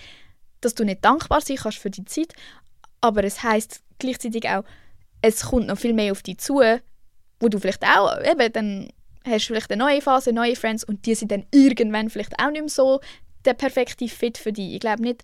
[0.60, 2.34] dass du nicht dankbar sein kannst für die Zeit,
[3.00, 4.64] aber es heißt gleichzeitig auch,
[5.22, 6.60] es kommt noch viel mehr auf dich zu,
[7.40, 8.88] wo du vielleicht auch, eben, dann
[9.24, 12.50] hast du vielleicht eine neue Phase, neue Friends und die sind dann irgendwann vielleicht auch
[12.50, 13.00] nicht mehr so
[13.46, 14.74] der perfekte Fit für dich.
[14.74, 15.22] Ich glaube nicht,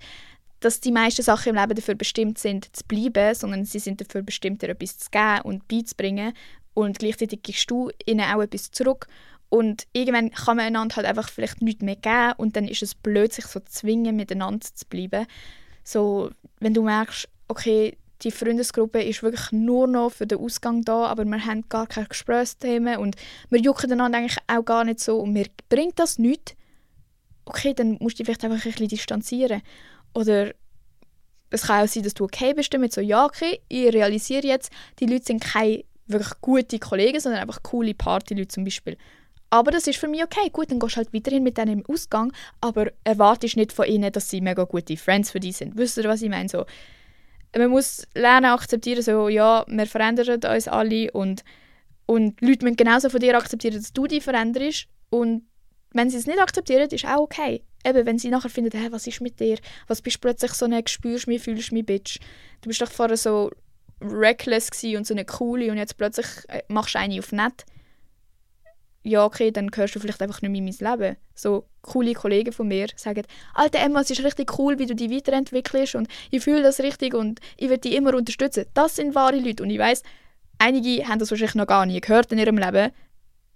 [0.61, 4.23] dass die meisten Sachen im Leben dafür bestimmt sind, zu bleiben, sondern sie sind dafür
[4.23, 6.33] bestimmt, dir etwas zu geben und beizubringen.
[6.75, 9.07] Und gleichzeitig gibst du ihnen auch etwas zurück.
[9.49, 12.95] Und irgendwann kann man einander halt einfach vielleicht nichts mehr geben und dann ist es
[12.95, 15.27] blöd, sich so zu zwingen, miteinander zu bleiben.
[15.85, 21.07] So, wenn du merkst, okay, die Freundesgruppe ist wirklich nur noch für den Ausgang da,
[21.07, 23.15] aber wir haben gar keine Gesprächsthemen und
[23.51, 26.55] wir jucken einander eigentlich auch gar nicht so und mir bringt das nichts,
[27.45, 29.63] okay, dann musst du dich vielleicht einfach ein bisschen distanzieren.
[30.17, 30.55] Oder
[31.51, 34.73] es kann auch sein, dass du okay bist damit, so, ja, okay, ich realisiere jetzt,
[34.99, 38.97] die Leute sind keine wirklich gute Kollegen, sondern einfach coole Partyleute zum Beispiel.
[39.51, 40.49] Aber das ist für mich okay.
[40.51, 44.11] Gut, dann gehst du halt weiterhin mit denen im Ausgang, aber erwartest nicht von ihnen,
[44.11, 45.77] dass sie mega gute Friends für dich sind.
[45.77, 46.49] Wisst ihr, was ich meine?
[46.49, 46.65] So,
[47.55, 51.45] man muss lernen akzeptieren, so, ja, wir verändern uns alle und,
[52.07, 55.43] und Leute müssen genauso von dir akzeptieren, dass du dich veränderst und
[55.97, 57.63] wenn sie es nicht akzeptieren, ist auch okay.
[57.85, 59.59] Eben, wenn sie nachher finden, hey, was ist mit dir?
[59.87, 62.19] Was bist du plötzlich so eine, spürst mich, fühlst mich, Bitch?
[62.61, 63.51] Du bist doch vorher so
[64.01, 67.65] reckless und so eine coole und jetzt plötzlich äh, machst du eine auf nett
[69.07, 71.17] ja, okay, dann gehörst du vielleicht einfach nicht mehr in mein Leben.
[71.35, 73.23] So coole Kollegen von mir sagen,
[73.55, 77.15] Alter Emma, es ist richtig cool, wie du dich weiterentwickelst und ich fühle das richtig
[77.15, 78.67] und ich werde dich immer unterstützen.
[78.75, 80.03] Das sind wahre Leute und ich weiß,
[80.59, 82.91] einige haben das wahrscheinlich noch gar nie gehört in ihrem Leben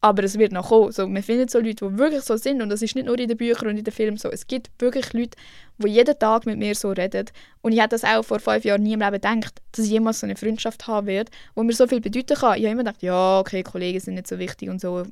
[0.01, 0.93] aber es wird noch kommen.
[0.93, 3.29] So, man findet so Leute, die wirklich so sind und das ist nicht nur in
[3.29, 4.31] den Büchern und in den Filmen so.
[4.31, 5.37] Es gibt wirklich Leute,
[5.79, 7.27] die jeden Tag mit mir so reden.
[7.61, 10.21] Und ich hätte das auch vor fünf Jahren nie im Leben gedacht, dass ich jemals
[10.21, 12.57] so eine Freundschaft haben werde, wo mir so viel bedeuten kann.
[12.59, 15.05] Ich habe immer gedacht, ja, okay, Kollegen sind nicht so wichtig und so,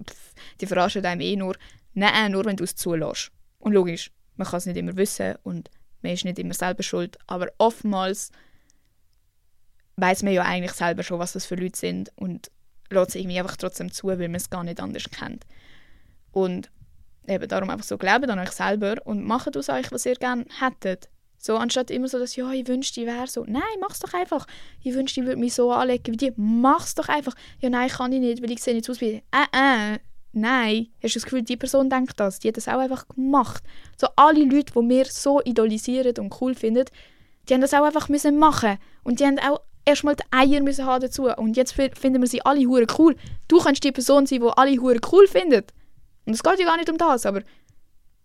[0.60, 1.56] die verarschen einem eh nur.
[1.92, 3.30] Nein, nur wenn du es zulässt.
[3.58, 5.70] Und logisch, man kann es nicht immer wissen und
[6.02, 8.30] man ist nicht immer selber schuld, aber oftmals
[9.96, 12.50] weiß man ja eigentlich selber schon, was das für Leute sind und
[12.90, 15.44] lässt es irgendwie einfach trotzdem zu, weil man es gar nicht anders kennt.
[16.32, 16.70] Und
[17.26, 20.46] eben darum einfach so glaubt an euch selber und macht aus euch, was ihr gerne
[20.60, 21.08] hättet.
[21.40, 23.44] So, anstatt immer so, dass, ja, ich wünschte, ich wäre so.
[23.46, 24.46] Nein, mach's doch einfach.
[24.82, 26.32] Ich wünschte, ich würde mich so anlegen wie die.
[26.36, 27.34] Mach's doch einfach.
[27.60, 29.98] Ja, nein, kann ich nicht, weil ich sehe nicht aus wie Äh, äh.
[30.32, 30.88] Nein.
[31.02, 32.40] Hast du das Gefühl, die Person denkt das?
[32.40, 33.62] Die hat das auch einfach gemacht.
[33.96, 36.86] So, alle Leute, die wir so idolisieren und cool finden,
[37.48, 38.78] die haben das auch einfach müssen machen.
[39.04, 41.24] Und die haben auch erstmal die Eier müssen haben dazu.
[41.24, 43.16] Und jetzt finden wir sie alle hure cool.
[43.48, 45.72] Du kannst die Person sein, die alle hure cool findet.
[46.26, 47.42] Und es geht ja gar nicht um das, aber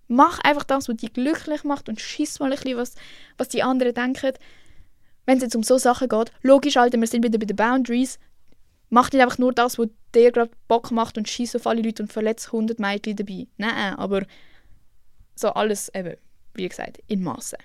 [0.07, 2.95] mach einfach das, was dich glücklich macht und schiss mal ein bisschen, was,
[3.37, 4.33] was die anderen denken.
[5.25, 8.19] Wenn es jetzt um so Sachen geht, logisch, Alter, wir sind wieder bei den Boundaries.
[8.89, 12.03] Mach nicht einfach nur das, was dir gerade Bock macht und schieß auf alle Leute
[12.03, 13.47] und verletzt 100 Mädchen dabei.
[13.57, 14.25] Nein, aber
[15.35, 16.17] so alles eben,
[16.53, 17.57] wie gesagt, in Masse.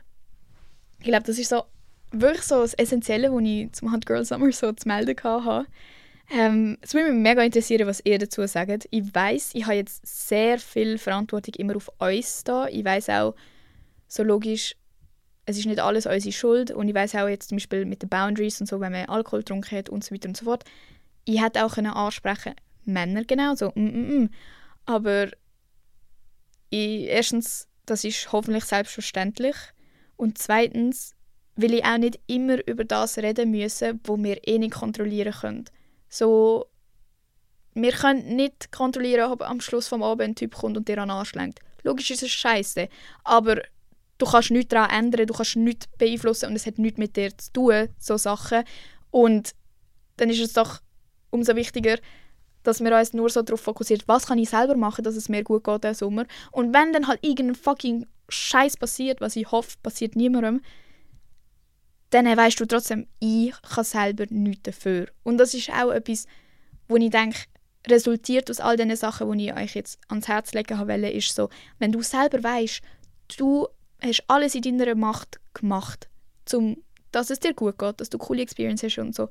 [1.01, 1.65] Ich glaube, das ist so
[2.11, 5.67] wirklich so das Essentielle, was ich zum Hot Girl Summer so zu melden hatte.
[6.31, 8.87] Ähm, es würde mich mega interessieren, was ihr dazu sagt.
[8.91, 12.69] Ich weiß, ich habe jetzt sehr viel Verantwortung immer auf uns da.
[12.69, 13.35] Ich weiß auch,
[14.09, 14.75] so logisch,
[15.47, 16.71] es ist nicht alles unsere Schuld.
[16.71, 19.41] Und ich weiß auch jetzt zum Beispiel mit den Boundaries und so, wenn man Alkohol
[19.41, 20.65] getrunken hat und so weiter und so fort.
[21.25, 22.55] Ich hätte auch können ansprechen
[22.85, 23.71] Männer genau so.
[23.75, 24.31] Mm, mm, mm.
[24.85, 25.29] Aber
[26.71, 29.57] ich, erstens, das ist hoffentlich selbstverständlich.
[30.17, 31.15] Und zweitens,
[31.59, 35.65] will ich auch nicht immer über das reden müssen, wo wir eh nicht kontrollieren können.
[36.09, 36.67] So,
[37.75, 41.11] wir können nicht kontrollieren, ob am Schluss vom Abend ein Typ kommt und dir an
[41.11, 41.59] anschlägt.
[41.83, 42.89] Logisch ist es scheiße,
[43.25, 43.63] aber
[44.19, 47.37] du kannst nichts daran ändern, du kannst nichts beeinflussen und es hat nichts mit dir
[47.37, 48.63] zu tun, so Sachen.
[49.11, 49.53] Und
[50.17, 50.81] dann ist es doch
[51.31, 51.99] umso wichtiger,
[52.63, 55.43] dass wir uns nur so darauf fokussieren, was kann ich selber machen, dass es mir
[55.43, 56.25] gut geht im Sommer.
[56.53, 60.61] Und wenn dann halt irgendein fucking Scheiß passiert, was ich hoffe, passiert niemandem,
[62.11, 65.09] dann weißt du trotzdem, ich kann selber nichts dafür.
[65.25, 66.27] Und das ist auch etwas,
[66.89, 67.39] wo ich denke,
[67.87, 71.49] resultiert aus all diesen Sachen, die ich euch jetzt ans Herz legen wollte, ist so,
[71.79, 72.81] wenn du selber weißt,
[73.37, 73.69] du
[74.03, 76.09] hast alles in deiner Macht gemacht,
[76.53, 76.83] um,
[77.13, 79.29] dass es dir gut geht, dass du coole Experience hast und so,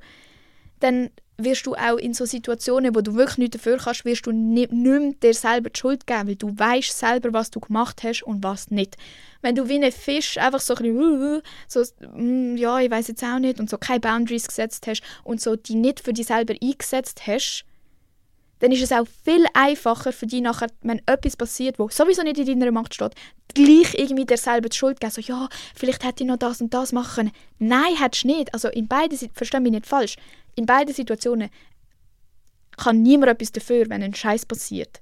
[0.80, 1.10] dann
[1.40, 4.72] wirst du auch in so Situationen, wo du wirklich nichts dafür kannst, wirst du nicht,
[4.72, 8.42] nicht dir selber die Schuld geben, weil du weißt selber, was du gemacht hast und
[8.42, 8.96] was nicht.
[9.40, 13.22] Wenn du wie ein Fisch einfach so ein bisschen, so, mm, ja, ich weiß jetzt
[13.22, 16.54] auch nicht, und so keine Boundaries gesetzt hast und so die nicht für dich selber
[16.60, 17.64] eingesetzt hast,
[18.58, 22.38] dann ist es auch viel einfacher für dich nachher, wenn etwas passiert, wo sowieso nicht
[22.38, 23.14] in deiner Macht steht,
[23.54, 25.12] gleich irgendwie dir selber die Schuld geben.
[25.12, 27.32] So, ja, vielleicht hätte ich noch das und das machen können.
[27.60, 28.52] Nein, hättest du nicht.
[28.52, 30.16] Also in beiden, versteh mich nicht falsch,
[30.58, 31.50] in beiden Situationen
[32.76, 35.00] kann niemand etwas dafür, wenn ein Scheiß passiert.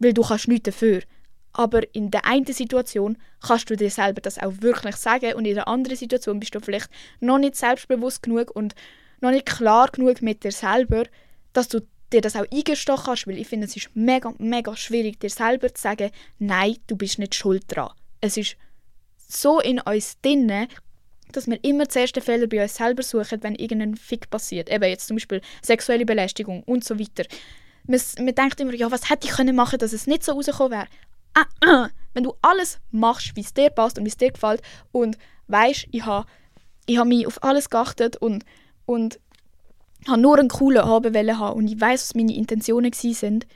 [0.00, 1.02] Weil du kannst nichts dafür.
[1.52, 5.54] Aber in der einen Situation kannst du dir selber das auch wirklich sagen und in
[5.54, 6.88] der anderen Situation bist du vielleicht
[7.20, 8.74] noch nicht selbstbewusst genug und
[9.20, 11.04] noch nicht klar genug mit dir selber,
[11.52, 11.80] dass du
[12.12, 15.72] dir das auch eingestehen kannst, weil ich finde, es ist mega, mega schwierig, dir selber
[15.72, 17.90] zu sagen, nein, du bist nicht schuld dran.
[18.20, 18.56] Es ist
[19.28, 20.66] so in uns drin,
[21.36, 24.70] dass wir immer zuerst den Fehler bei uns selber suchen, wenn irgendein Fick passiert.
[24.70, 27.24] Eben jetzt zum Beispiel sexuelle Belästigung und so weiter.
[27.86, 30.72] Man, man denkt immer, ja, was hätte ich können machen, dass es nicht so rausgekommen
[30.72, 30.86] wäre.
[31.34, 31.88] Ah, ah.
[32.14, 34.60] Wenn du alles machst, wie es dir passt und wie es dir gefällt
[34.92, 35.16] und
[35.48, 36.26] weißt, ich habe
[36.86, 38.44] ich hab mich auf alles geachtet und,
[38.86, 39.18] und
[40.06, 43.46] habe nur einen coolen Abend haben und ich weiß, was meine Intentionen sind,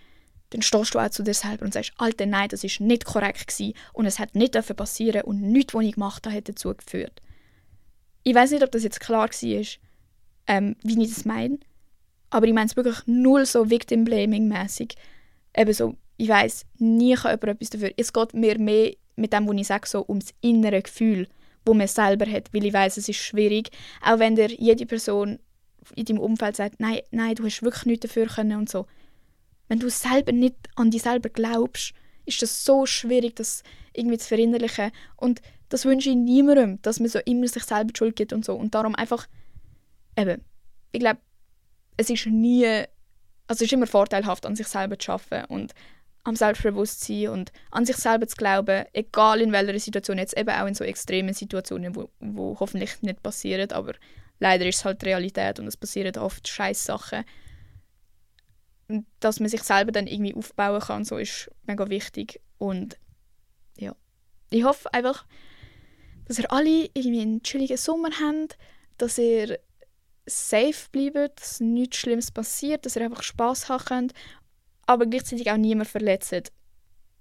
[0.51, 3.49] dann stehst du auch zu dir selber und sagst, Alter, nein, das ist nicht korrekt
[3.49, 7.21] gewesen und es hätte nicht passieren und nichts, was ich gemacht habe, hat dazu geführt.
[8.27, 9.67] Ich weiß nicht, ob das jetzt klar war,
[10.49, 11.61] ähm, wie ich das meine,
[12.29, 14.97] aber ich meine es wirklich null so Victim-Blaming-mäßig.
[15.57, 17.93] Eben so, ich weiß, nie kann jemand etwas dafür.
[17.97, 21.29] Es geht mir mehr mit dem, was ich sage, so ums innere Gefühl,
[21.65, 23.71] wo man selber hat, weil ich weiß, es ist schwierig,
[24.03, 25.39] auch wenn dir jede Person
[25.95, 28.87] in deinem Umfeld sagt, nein, nein, du hast wirklich nichts dafür können und so.
[29.69, 33.63] Wenn du selber nicht an dich selber glaubst, ist das so schwierig, das
[33.93, 34.91] irgendwie zu verinnerlichen.
[35.17, 38.45] Und das wünsche ich niemandem, dass man so immer sich selber die Schuld gibt und
[38.45, 38.55] so.
[38.55, 39.27] Und darum einfach,
[40.17, 40.43] eben,
[40.93, 41.21] ich glaube,
[41.97, 42.87] es ist nie, also
[43.49, 45.75] es ist immer vorteilhaft, an sich selber zu arbeiten und
[46.25, 50.67] am Selbstbewusstsein und an sich selber zu glauben, egal in welcher Situation, jetzt eben auch
[50.67, 53.95] in so extremen Situationen, wo, wo hoffentlich nicht passieren, aber
[54.41, 57.25] leider ist es halt Realität und es passieren oft scheiß Sachen.
[59.21, 62.99] Dass man sich selber dann irgendwie aufbauen kann, so ist mega wichtig und
[63.79, 63.95] ja,
[64.51, 65.27] ich hoffe einfach,
[66.27, 68.59] dass ihr alle irgendwie einen chilligen Sommer habt,
[68.99, 69.59] dass ihr
[70.27, 74.13] safe bleibt, dass nichts Schlimmes passiert, dass ihr einfach Spaß haben könnt,
[74.87, 76.53] aber gleichzeitig auch niemand verletzt.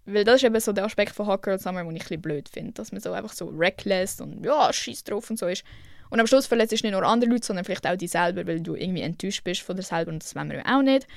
[0.05, 2.21] Weil das ist eben so der Aspekt von Hot Girl Summer, den ich ein bisschen
[2.21, 5.63] blöd finde, dass man so einfach so reckless und ja, scheiß drauf und so ist.
[6.09, 8.75] Und am Schluss verletzt nicht nur andere Leute, sondern vielleicht auch dich selber, weil du
[8.75, 11.07] irgendwie enttäuscht bist von dir selber und das wollen wir auch nicht.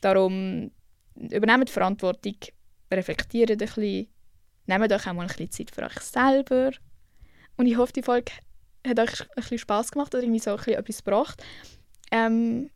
[0.00, 0.72] Darum
[1.14, 2.36] übernehmt Verantwortung,
[2.92, 4.08] reflektiert ein bisschen,
[4.66, 6.72] nehmt euch auch mal ein bisschen Zeit für euch selber.
[7.56, 8.32] Und ich hoffe, die Folge
[8.86, 11.42] hat euch ein bisschen Spass gemacht oder irgendwie so ein bisschen etwas gebracht.
[12.10, 12.70] Ähm,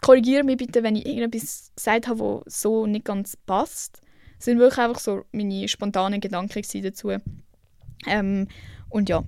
[0.00, 4.00] korrigiere mich bitte, wenn ich irgendetwas gesagt habe, was so nicht ganz passt.
[4.36, 7.12] Das sind wirklich einfach so meine spontanen Gedanken dazu.
[8.06, 8.48] Ähm,
[8.88, 9.24] und ja,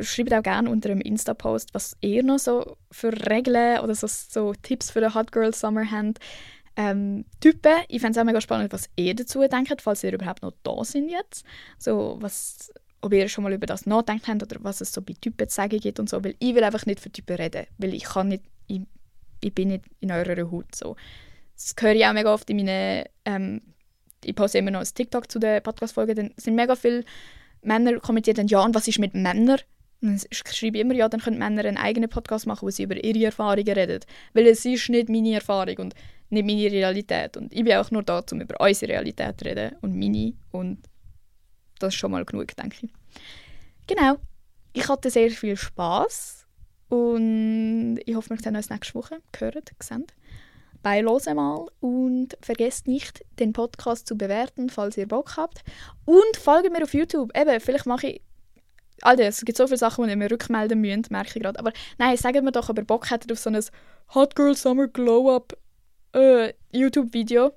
[0.00, 4.52] schreibt auch gerne unter einem Insta-Post, was ihr noch so für Regeln oder so, so
[4.62, 6.18] Tipps für den Hot Girl Summer habt.
[6.78, 10.42] Ähm, Typen, ich fände es auch mega spannend, was ihr dazu denkt, falls ihr überhaupt
[10.42, 11.44] noch da sind jetzt.
[11.78, 12.70] So, was,
[13.00, 15.54] ob ihr schon mal über das nachdenkt habt oder was es so bei Typen zu
[15.54, 18.28] sagen gibt und so, weil ich will einfach nicht für Typen reden, weil ich kann
[18.28, 18.82] nicht, ich,
[19.40, 20.96] ich bin nicht in eurer Haut so.
[21.54, 23.62] Das höre ich auch mega oft in meinen, ähm,
[24.24, 27.04] ich poste immer noch ein TikTok zu den Podcast-Folgen, dann sind mega viele
[27.66, 29.58] Männer kommentieren dann, ja, und was ist mit Männern?
[30.00, 33.24] Ich schreibe immer, ja, dann können Männer einen eigenen Podcast machen, wo sie über ihre
[33.24, 34.00] Erfahrungen reden.
[34.34, 35.94] Weil es ist nicht meine Erfahrung und
[36.30, 37.36] nicht meine Realität.
[37.36, 40.34] Und ich bin auch nur da, um über unsere Realität zu reden und meine.
[40.52, 40.78] Und
[41.78, 42.90] das ist schon mal genug, denke ich.
[43.86, 44.16] Genau.
[44.72, 46.46] Ich hatte sehr viel Spaß
[46.88, 49.18] und ich hoffe, wir sehen uns nächste Woche.
[49.32, 50.06] Gehört, gesehen.
[50.82, 55.64] Bei Los mal und vergesst nicht, den Podcast zu bewerten, falls ihr Bock habt.
[56.04, 57.36] Und folgt mir auf YouTube.
[57.36, 58.22] Eben, vielleicht mache ich
[59.02, 61.58] Alter, es gibt so viele Sachen, die ich mir rückmelden müsst, merke ich gerade.
[61.58, 63.60] Aber nein, sagt mir doch, ob ihr Bock hättet auf so ein
[64.14, 65.56] Hot Girl Summer Glow Up
[66.14, 67.52] äh, YouTube-Video.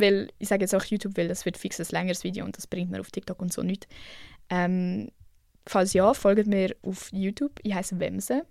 [0.00, 2.66] Weil, ich sage jetzt auch YouTube, weil das wird fix ein längeres Video und das
[2.66, 3.86] bringt mir auf TikTok und so nichts.
[4.50, 5.10] Ähm,
[5.66, 7.60] falls ja, folgt mir auf YouTube.
[7.62, 8.44] Ich heiße Wemse.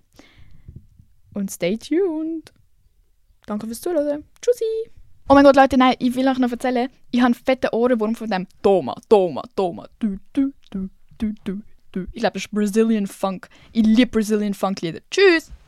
[1.34, 2.52] Und stay tuned.
[3.46, 4.26] Danke fürs Zuhören.
[4.42, 4.92] Tschüssi.
[5.30, 6.90] Oh mein Gott, Leute, nein, ich will euch noch erzählen.
[7.12, 9.88] Ich habe einen fetten Ohrenwurm von dem Toma, Toma, Toma.
[10.00, 11.62] Du, du, du, du, du.
[12.14, 13.50] Ich glaube, das ist Brazilian Funk.
[13.74, 15.00] Ich liebe Brazilian Funk Lieder.
[15.12, 15.52] Tschüss!